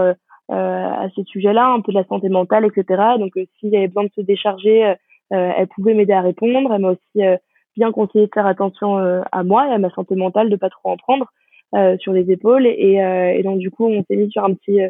[0.50, 3.02] à ces sujets-là, un peu de la santé mentale, etc.
[3.18, 4.94] Donc s'il y avait besoin de se décharger,
[5.32, 6.72] elle pouvait m'aider à répondre.
[6.72, 7.40] Elle m'a aussi
[7.76, 8.98] bien conseillé de faire attention
[9.32, 11.32] à moi à ma santé mentale, de pas trop en prendre
[11.98, 12.68] sur les épaules.
[12.68, 14.82] Et, et donc du coup, on s'est mis sur un petit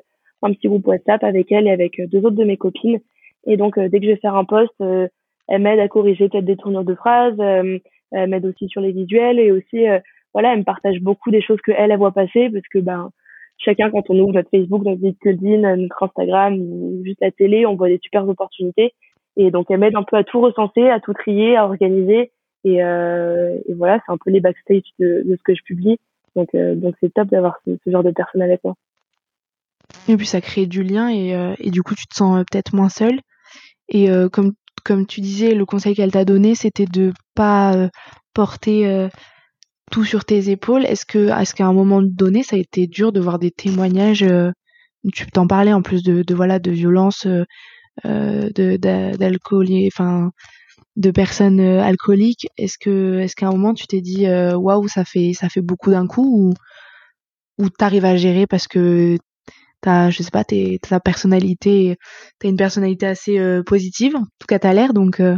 [0.41, 2.99] un petit groupe WhatsApp avec elle et avec euh, deux autres de mes copines.
[3.45, 5.07] Et donc, euh, dès que je vais faire un post, euh,
[5.47, 9.39] elle m'aide à corriger peut-être des tournures de phrases, elle m'aide aussi sur les visuels
[9.39, 9.85] et aussi,
[10.33, 13.09] voilà, elle me partage beaucoup des choses que elle, elle voit passer parce que, ben,
[13.57, 16.57] chacun, quand on ouvre notre Facebook, notre LinkedIn, notre Instagram
[17.03, 18.93] juste la télé, on voit des super opportunités.
[19.35, 22.31] Et donc, elle m'aide un peu à tout recenser, à tout trier, à organiser.
[22.63, 25.97] Et, euh, et voilà, c'est un peu les backstage de, de, ce que je publie.
[26.37, 28.75] Donc, donc c'est top d'avoir ce, ce, genre de personnes avec moi.
[30.07, 32.43] Et puis ça crée du lien et, euh, et du coup tu te sens euh,
[32.49, 33.19] peut-être moins seul.
[33.89, 37.87] Et euh, comme comme tu disais, le conseil qu'elle t'a donné, c'était de pas
[38.33, 39.09] porter
[39.91, 40.85] tout sur tes épaules.
[40.85, 44.25] Est-ce que, est-ce qu'à un moment donné, ça a été dur de voir des témoignages
[45.13, 47.27] Tu t'en parlais en plus de, de voilà de violence,
[48.03, 50.31] d'alcool, enfin
[50.95, 52.47] de personnes alcooliques?
[52.57, 55.91] Est-ce que, est-ce qu'à un moment tu t'es dit waouh, ça fait ça fait beaucoup
[55.91, 56.53] d'un coup ou
[57.59, 59.17] ou t'arrives à gérer parce que
[59.81, 61.97] t'as, je sais pas, t'es, ta personnalité,
[62.39, 65.19] t'as une personnalité assez euh, positive, en tout cas t'as l'air, donc.
[65.19, 65.35] Euh.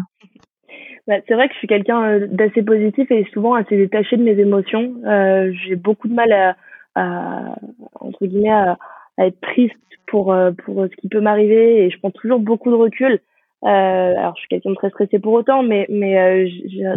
[1.08, 4.23] Bah, c'est vrai que je suis quelqu'un euh, d'assez positif et souvent assez détaché de
[4.23, 4.93] mes émotions.
[5.65, 6.56] j'ai beaucoup de mal
[6.95, 7.56] à,
[7.99, 8.77] entre guillemets, à,
[9.19, 9.75] être triste
[10.08, 13.19] pour pour ce qui peut m'arriver et je prends toujours beaucoup de recul.
[13.62, 16.47] Alors je suis quelqu'un de très stressé pour autant, mais mais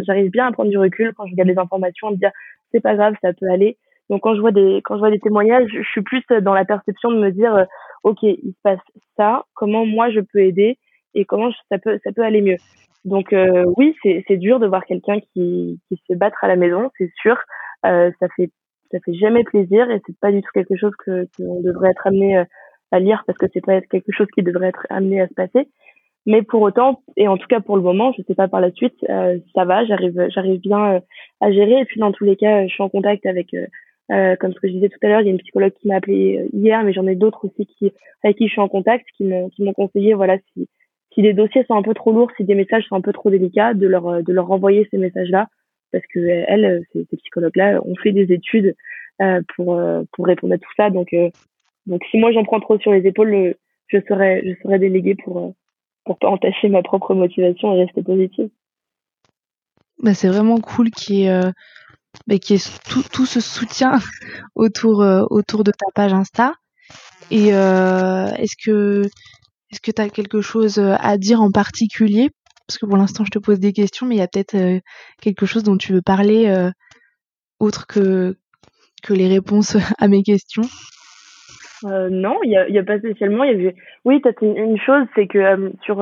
[0.05, 2.31] j'arrive bien à prendre du recul quand je regarde les informations, à me dire
[2.71, 3.77] c'est pas grave, ça peut aller.
[4.09, 6.65] Donc quand je vois des quand je vois des témoignages, je suis plus dans la
[6.65, 7.65] perception de me dire
[8.03, 8.79] ok il se passe
[9.17, 10.77] ça, comment moi je peux aider
[11.13, 12.57] et comment ça peut ça peut aller mieux.
[13.05, 16.89] Donc euh, oui, c'est dur de voir quelqu'un qui, qui se battre à la maison,
[16.97, 17.37] c'est sûr.
[17.85, 18.49] Euh, ça fait
[18.91, 22.07] ça fait jamais plaisir et c'est pas du tout quelque chose que qu'on devrait être
[22.07, 22.43] amené euh,
[22.91, 25.67] à lire parce que c'est pas quelque chose qui devrait être amené à se passer.
[26.25, 28.71] Mais pour autant, et en tout cas pour le moment, je sais pas par la
[28.71, 30.99] suite, euh, ça va, j'arrive j'arrive bien euh,
[31.39, 31.79] à gérer.
[31.79, 33.65] Et puis dans tous les cas, je suis en contact avec euh,
[34.09, 35.95] comme ce que je disais tout à l'heure, il y a une psychologue qui m'a
[35.95, 37.91] appelé hier, mais j'en ai d'autres aussi qui
[38.23, 40.67] avec qui je suis en contact, qui m'ont conseillé, voilà, si
[41.17, 43.31] si les dossiers sont un peu trop lourds, si des messages sont un peu trop
[43.31, 45.47] délicats, de leur euh, de leur renvoyer ces messages-là,
[45.91, 48.75] parce que euh, elles, euh, ces, psychologues-là, ont fait des études
[49.21, 49.81] euh, pour
[50.13, 50.91] pour répondre à tout ça.
[50.91, 51.15] Donc
[51.87, 53.55] donc si moi j'en prends trop sur les épaules,
[53.87, 55.55] je serais je serais déléguée pour
[56.05, 58.49] pour pas entacher ma propre motivation et rester positive.
[60.03, 61.29] Bah c'est vraiment cool qu'il y
[62.31, 63.99] euh, qu'il y ait tout, tout, ce soutien
[64.55, 64.99] autour
[65.29, 66.53] autour de ta page Insta.
[67.31, 69.03] Et euh, est-ce que
[69.71, 72.29] est-ce que tu as quelque chose euh, à dire en particulier?
[72.67, 74.79] Parce que pour l'instant, je te pose des questions, mais il y a peut-être euh,
[75.21, 76.69] quelque chose dont tu veux parler euh,
[77.59, 78.35] autre que,
[79.03, 80.63] que les réponses à mes questions?
[81.83, 83.43] Euh, non, il y a, a, pas spécialement.
[83.43, 83.75] Y avait...
[84.05, 86.01] Oui, peut-être une, chose, c'est que euh, sur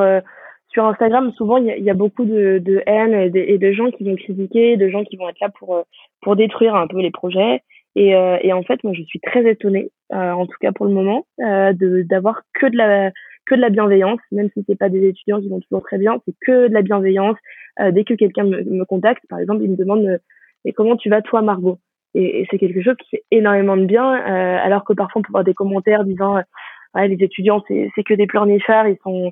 [0.75, 3.71] sur Instagram, souvent il y, y a, beaucoup de, de haine et de, et de,
[3.71, 5.85] gens qui vont critiquer, de gens qui vont être là pour
[6.21, 7.61] pour détruire un peu les projets.
[7.97, 11.25] Et, et en fait, moi, je suis très étonnée, en tout cas pour le moment,
[11.39, 13.11] de d'avoir que de la
[13.45, 16.19] que de la bienveillance, même si c'est pas des étudiants qui vont toujours très bien,
[16.25, 17.38] c'est que de la bienveillance.
[17.79, 20.17] Euh, dès que quelqu'un me, me, contacte, par exemple, il me demande euh,
[20.63, 21.77] mais comment tu vas toi Margot?
[22.15, 25.23] Et, et c'est quelque chose qui fait énormément de bien, euh, alors que parfois on
[25.23, 26.41] peut avoir des commentaires disant
[26.95, 29.31] ouais, les étudiants c'est que des pleurnichards, ils sont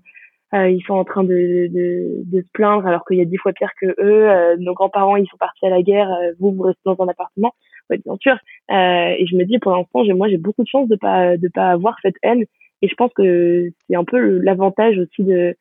[0.53, 3.37] euh, ils sont en train de, de, de se plaindre alors qu'il y a dix
[3.37, 4.57] fois pire que eux.
[4.59, 7.53] nos grands-parents ils sont partis à la guerre, vous vous restez dans un appartement.
[7.89, 8.37] Ouais, bien sûr.
[8.69, 11.71] et je me dis pour l'instant, moi j'ai beaucoup de chance de pas de pas
[11.71, 12.45] avoir cette haine
[12.81, 15.55] et je pense que c'est un peu l'avantage aussi de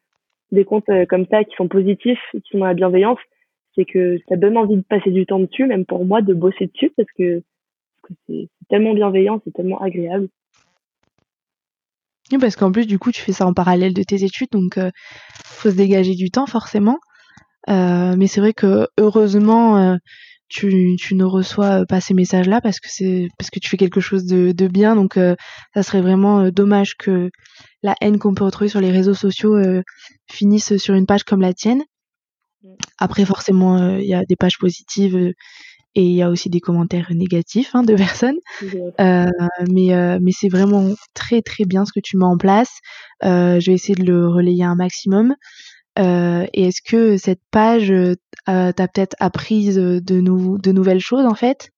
[0.52, 3.18] des comptes euh, comme ça qui sont positifs qui sont dans la bienveillance,
[3.74, 6.66] c'est que ça donne envie de passer du temps dessus, même pour moi de bosser
[6.66, 7.42] dessus parce que
[8.26, 10.28] c'est tellement bienveillant, c'est tellement agréable.
[12.38, 14.90] Parce qu'en plus, du coup, tu fais ça en parallèle de tes études, donc euh,
[15.44, 16.98] faut se dégager du temps forcément.
[17.68, 19.96] Euh, mais c'est vrai que heureusement, euh,
[20.52, 24.00] tu, tu ne reçois pas ces messages-là parce que c'est parce que tu fais quelque
[24.00, 24.94] chose de, de bien.
[24.94, 25.34] Donc, euh,
[25.74, 27.30] ça serait vraiment euh, dommage que
[27.82, 29.82] la haine qu'on peut retrouver sur les réseaux sociaux euh,
[30.30, 31.82] finisse sur une page comme la tienne.
[32.62, 32.74] Mm.
[32.98, 35.32] Après, forcément, il y a des pages positives
[35.94, 38.38] et il y a aussi des commentaires négatifs hein, de personnes.
[39.00, 39.26] Euh,
[39.70, 42.78] mais mais c'est vraiment très très bien ce que tu mets en place.
[43.24, 45.34] Euh, je vais essayer de le relayer un maximum.
[45.98, 48.14] Euh, et est-ce que cette page euh,
[48.46, 51.70] t'a peut-être appris de, nou de nouvelles choses en fait?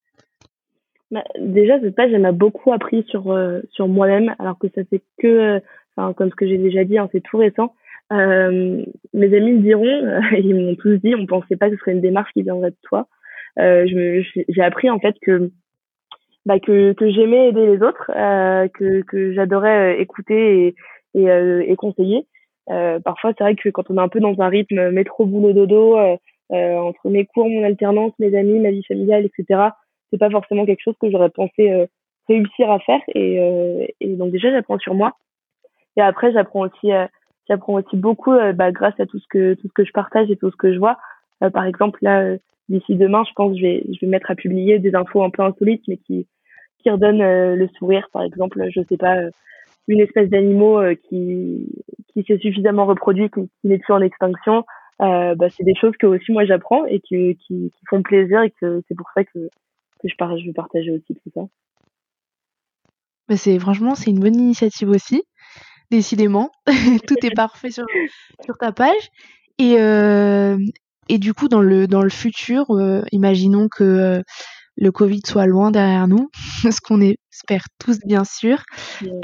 [1.11, 4.83] Bah, Déjà, cette page, elle m'a beaucoup appris sur, euh, sur moi-même, alors que ça
[4.85, 5.61] fait que,
[5.97, 7.75] enfin, comme ce que j'ai déjà dit, hein, c'est tout récent.
[8.13, 11.93] Euh, mes amis me diront, ils m'ont tous dit, on pensait pas que ce serait
[11.93, 13.09] une démarche qui viendrait de toi.
[13.57, 15.51] J'ai appris en fait que
[16.47, 20.75] bah, que, que j'aimais aider les autres, que, que j'adorais écouter
[21.15, 22.27] et, et, et conseiller
[22.71, 25.53] euh, parfois, c'est vrai que quand on est un peu dans un rythme métro, boulot,
[25.53, 26.17] dodo, euh,
[26.53, 29.69] euh, entre mes cours, mon alternance, mes amis, ma vie familiale, etc.,
[30.11, 31.89] c'est pas forcément quelque chose que j'aurais pensé
[32.29, 33.01] réussir à faire.
[33.15, 35.17] Et, et donc déjà, j'apprends sur moi.
[35.97, 36.91] Et après, j'apprends aussi,
[37.49, 40.37] j'apprends aussi beaucoup bah, grâce à tout ce que tout ce que je partage et
[40.37, 40.99] tout ce que je vois.
[41.53, 42.37] par exemple, là,
[42.69, 45.31] d'ici demain, je pense que je vais je vais mettre à publier des infos un
[45.31, 46.27] peu insolites, mais qui
[46.79, 48.09] qui redonnent le sourire.
[48.13, 49.17] Par exemple, je sais pas
[49.89, 51.67] une espèce d'animaux euh, qui
[52.13, 54.65] qui s'est suffisamment reproduit, qui, qui n'est plus en extinction,
[55.03, 58.43] euh, bah, c'est des choses que aussi moi j'apprends et qui, qui, qui, font plaisir
[58.43, 59.49] et que c'est pour ça que,
[60.01, 61.43] que je, par, je veux partager aussi tout ça.
[63.29, 65.25] Bah c'est franchement c'est une bonne initiative aussi,
[65.91, 66.51] décidément.
[67.09, 67.87] tout est parfait sur,
[68.45, 69.11] sur ta page.
[69.59, 70.57] Et, euh,
[71.09, 74.23] et du coup dans le dans le futur, euh, imaginons que euh,
[74.77, 76.31] le Covid soit loin derrière nous,
[76.63, 78.63] ce qu'on espère tous bien sûr.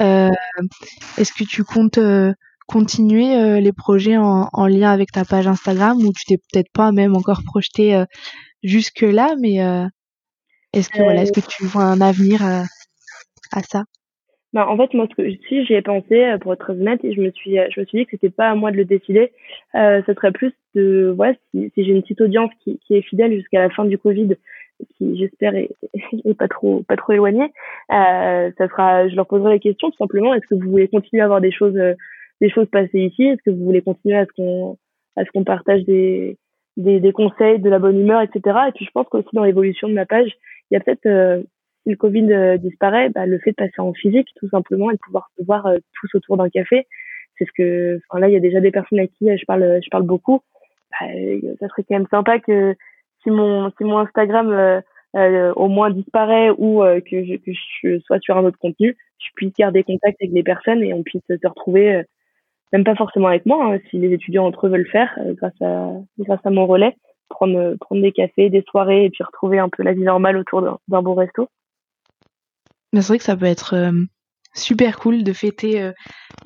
[0.00, 0.30] Euh,
[1.18, 2.32] Est-ce que tu comptes euh,
[2.66, 6.70] continuer euh, les projets en, en, lien avec ta page Instagram ou tu t'es peut-être
[6.72, 8.04] pas même encore projeté euh,
[8.62, 9.86] jusque là, mais euh,
[10.72, 12.62] est-ce que voilà, est-ce que tu vois un avenir à,
[13.52, 13.84] à ça?
[14.52, 17.20] Bah, en fait, moi, ce que si j'y ai pensé, pour être honnête, et je
[17.20, 19.32] me suis, je me suis dit que c'était pas à moi de le décider.
[19.76, 23.02] Euh, ce serait plus de, ouais, si, si j'ai une petite audience qui, qui est
[23.02, 24.36] fidèle jusqu'à la fin du Covid,
[24.96, 25.70] qui j'espère est,
[26.24, 27.44] est, pas trop pas trop éloigné,
[27.92, 31.20] euh, ça sera, je leur poserai la question tout simplement est-ce que vous voulez continuer
[31.20, 31.78] à avoir des choses
[32.40, 33.24] des choses passées ici?
[33.24, 34.78] Est-ce que vous voulez continuer à ce qu'on
[35.16, 36.38] à ce qu'on partage des,
[36.76, 38.58] des, des conseils, de la bonne humeur, etc.
[38.68, 40.30] Et puis je pense qu'aussi dans l'évolution de ma page,
[40.70, 41.42] il y a peut-être euh,
[41.82, 44.94] si le Covid euh, disparaît, bah, le fait de passer en physique tout simplement et
[44.94, 46.86] de pouvoir se voir euh, tous autour d'un café,
[47.38, 49.80] c'est ce que, enfin là il y a déjà des personnes à qui je parle,
[49.82, 50.40] je parle beaucoup.
[50.90, 51.06] Bah,
[51.60, 52.74] ça serait quand même sympa que
[53.22, 54.82] si mon si mon Instagram
[55.14, 57.52] au moins disparaît ou que, je, que
[57.82, 61.02] je sois sur un autre contenu, je puisse garder contact avec les personnes et on
[61.02, 62.04] puisse se retrouver
[62.72, 65.60] même pas forcément avec moi, hein, si les étudiants entre eux veulent faire, euh, grâce
[65.60, 66.96] à grâce à mon relais,
[67.28, 70.62] prendre prendre des cafés, des soirées et puis retrouver un peu la vie normale autour
[70.62, 71.48] d'un bon resto.
[72.92, 73.92] C'est vrai que ça peut être euh,
[74.54, 75.92] super cool de fêter euh,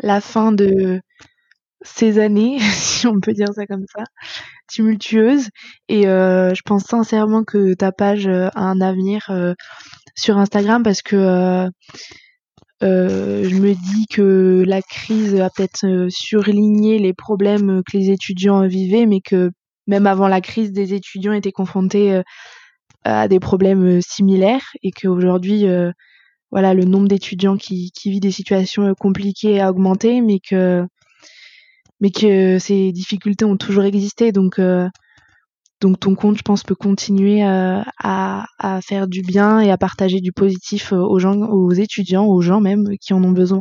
[0.00, 1.00] la fin de
[1.82, 4.04] ces années, si on peut dire ça comme ça,
[4.68, 5.48] tumultueuses.
[5.88, 9.30] Et je pense sincèrement que ta page a un avenir
[10.16, 11.68] sur Instagram parce que
[12.84, 18.10] euh, je me dis que la crise a peut-être euh, surligné les problèmes que les
[18.10, 19.50] étudiants vivaient, mais que
[19.86, 22.22] même avant la crise, des étudiants étaient confrontés euh,
[23.04, 25.66] à des problèmes similaires et qu'aujourd'hui,
[26.50, 30.84] voilà, le nombre d'étudiants qui, qui vit des situations compliquées a augmenté, mais que
[32.00, 34.32] mais que ces difficultés ont toujours existé.
[34.32, 34.58] Donc
[35.84, 39.76] donc ton compte, je pense, peut continuer euh, à, à, faire du bien et à
[39.76, 43.60] partager du positif euh, aux gens, aux étudiants, aux gens même qui en ont besoin.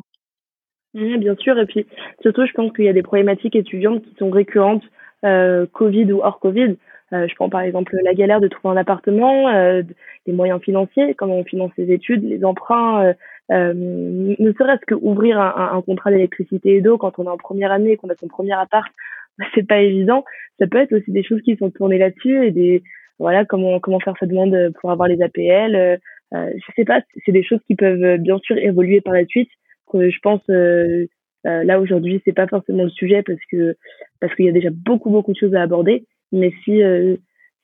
[0.93, 1.59] Bien sûr.
[1.59, 1.86] Et puis
[2.21, 4.84] surtout, je pense qu'il y a des problématiques étudiantes qui sont récurrentes,
[5.25, 6.77] euh, Covid ou hors Covid.
[7.14, 9.84] Euh, je prends par exemple la galère de trouver un appartement, euh,
[10.26, 13.14] les moyens financiers, comment on finance les études, les emprunts,
[13.51, 17.38] euh, ne serait-ce que ouvrir un, un contrat d'électricité et d'eau quand on est en
[17.38, 18.91] première année, qu'on a son premier appart,
[19.55, 20.24] c'est pas évident.
[20.59, 22.84] Ça peut être aussi des choses qui sont tournées là-dessus et des
[23.20, 25.76] voilà comment comment faire sa demande pour avoir les APL.
[25.76, 25.97] Euh,
[26.34, 29.26] euh, je sais pas, c'est des choses qui peuvent euh, bien sûr évoluer par la
[29.26, 29.49] suite.
[29.93, 31.05] Je pense euh,
[31.45, 33.76] euh, là aujourd'hui c'est pas forcément le sujet parce que
[34.20, 36.05] parce qu'il y a déjà beaucoup beaucoup de choses à aborder.
[36.34, 36.81] Mais si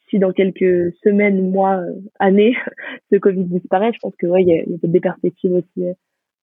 [0.09, 1.81] si dans quelques semaines, mois,
[2.19, 2.55] années,
[3.11, 5.85] ce Covid disparaît, je pense que ouais il y a, des perspectives aussi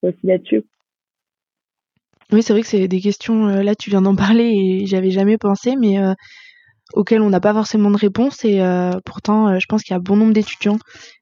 [0.02, 0.62] aussi là-dessus.
[2.32, 5.10] Oui, c'est vrai que c'est des questions, euh, là tu viens d'en parler et j'avais
[5.10, 6.12] jamais pensé, mais euh,
[6.94, 10.00] auxquelles on n'a pas forcément de réponse et euh, pourtant je pense qu'il y a
[10.00, 10.78] bon nombre d'étudiants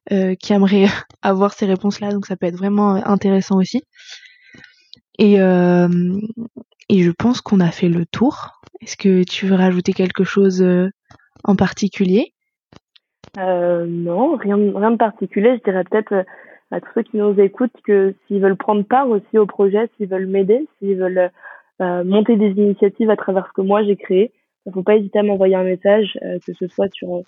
[0.08, 0.86] qui aimeraient
[1.22, 3.82] avoir ces réponses-là, donc ça peut être vraiment intéressant aussi.
[5.18, 5.38] Et,
[6.88, 8.60] et je pense qu'on a fait le tour.
[8.80, 10.64] Est-ce que tu veux rajouter quelque chose
[11.44, 12.32] en particulier?
[13.36, 15.56] Non, rien, de particulier.
[15.58, 16.24] Je dirais peut-être
[16.70, 20.08] à tous ceux qui nous écoutent que s'ils veulent prendre part aussi au projet, s'ils
[20.08, 21.30] veulent m'aider, s'ils veulent
[21.80, 24.32] euh, monter des initiatives à travers ce que moi j'ai créé,
[24.64, 27.22] il ne faut pas hésiter à m'envoyer un message, euh, que ce soit sur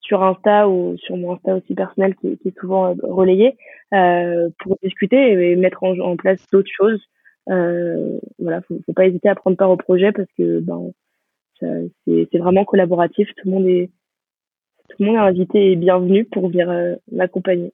[0.00, 3.56] sur Insta ou sur mon Insta aussi personnel qui, est souvent euh, relayé,
[3.92, 7.02] euh, pour discuter et mettre en place d'autres choses.
[7.48, 10.92] Euh, voilà, faut, faut pas hésiter à prendre part au projet parce que ben
[11.60, 13.28] c'est vraiment collaboratif.
[13.36, 13.90] Tout le monde est
[14.90, 17.72] tout le monde est invité et bienvenu pour venir m'accompagner.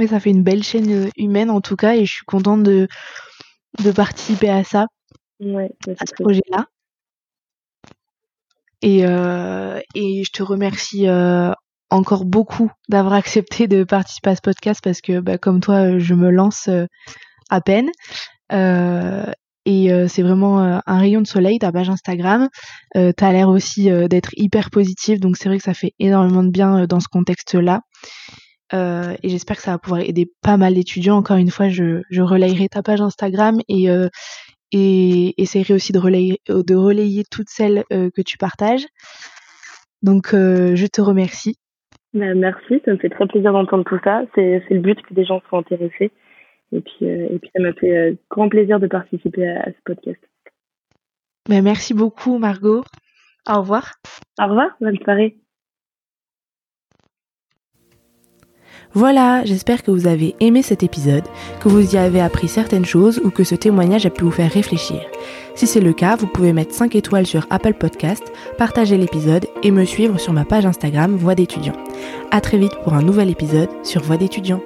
[0.00, 2.62] Mais ça fait une belle chaîne euh, humaine en tout cas et je suis contente
[2.62, 2.88] de,
[3.84, 4.86] de participer à ça,
[5.40, 6.66] ouais, à ce projet-là.
[8.80, 11.52] Et, euh, et je te remercie euh,
[11.90, 16.14] encore beaucoup d'avoir accepté de participer à ce podcast parce que bah, comme toi, je
[16.14, 16.86] me lance euh,
[17.50, 17.90] à peine.
[18.52, 19.26] Euh,
[19.66, 22.48] et euh, c'est vraiment un rayon de soleil, ta page Instagram.
[22.96, 26.42] Euh, tu as l'air aussi d'être hyper positive, donc c'est vrai que ça fait énormément
[26.42, 27.80] de bien dans ce contexte-là.
[28.72, 31.16] Euh, et j'espère que ça va pouvoir aider pas mal d'étudiants.
[31.16, 34.08] Encore une fois, je, je relayerai ta page Instagram et, euh,
[34.72, 38.86] et essaierai aussi de relayer, de relayer toutes celles euh, que tu partages.
[40.02, 41.56] Donc, euh, je te remercie.
[42.14, 44.22] Ben, merci, ça me fait très plaisir d'entendre tout ça.
[44.34, 46.10] C'est le but que des gens soient intéressés.
[46.72, 49.82] Et puis, euh, et puis ça m'a fait grand plaisir de participer à, à ce
[49.84, 50.20] podcast.
[51.48, 52.84] Ben, merci beaucoup, Margot.
[53.48, 53.94] Au revoir.
[54.40, 55.36] Au revoir, bonne soirée.
[58.92, 61.22] Voilà, j'espère que vous avez aimé cet épisode,
[61.60, 64.50] que vous y avez appris certaines choses ou que ce témoignage a pu vous faire
[64.50, 65.00] réfléchir.
[65.54, 69.70] Si c'est le cas, vous pouvez mettre 5 étoiles sur Apple Podcast, partager l'épisode et
[69.70, 71.76] me suivre sur ma page Instagram Voix d'étudiant.
[72.32, 74.60] À très vite pour un nouvel épisode sur Voix d'étudiant.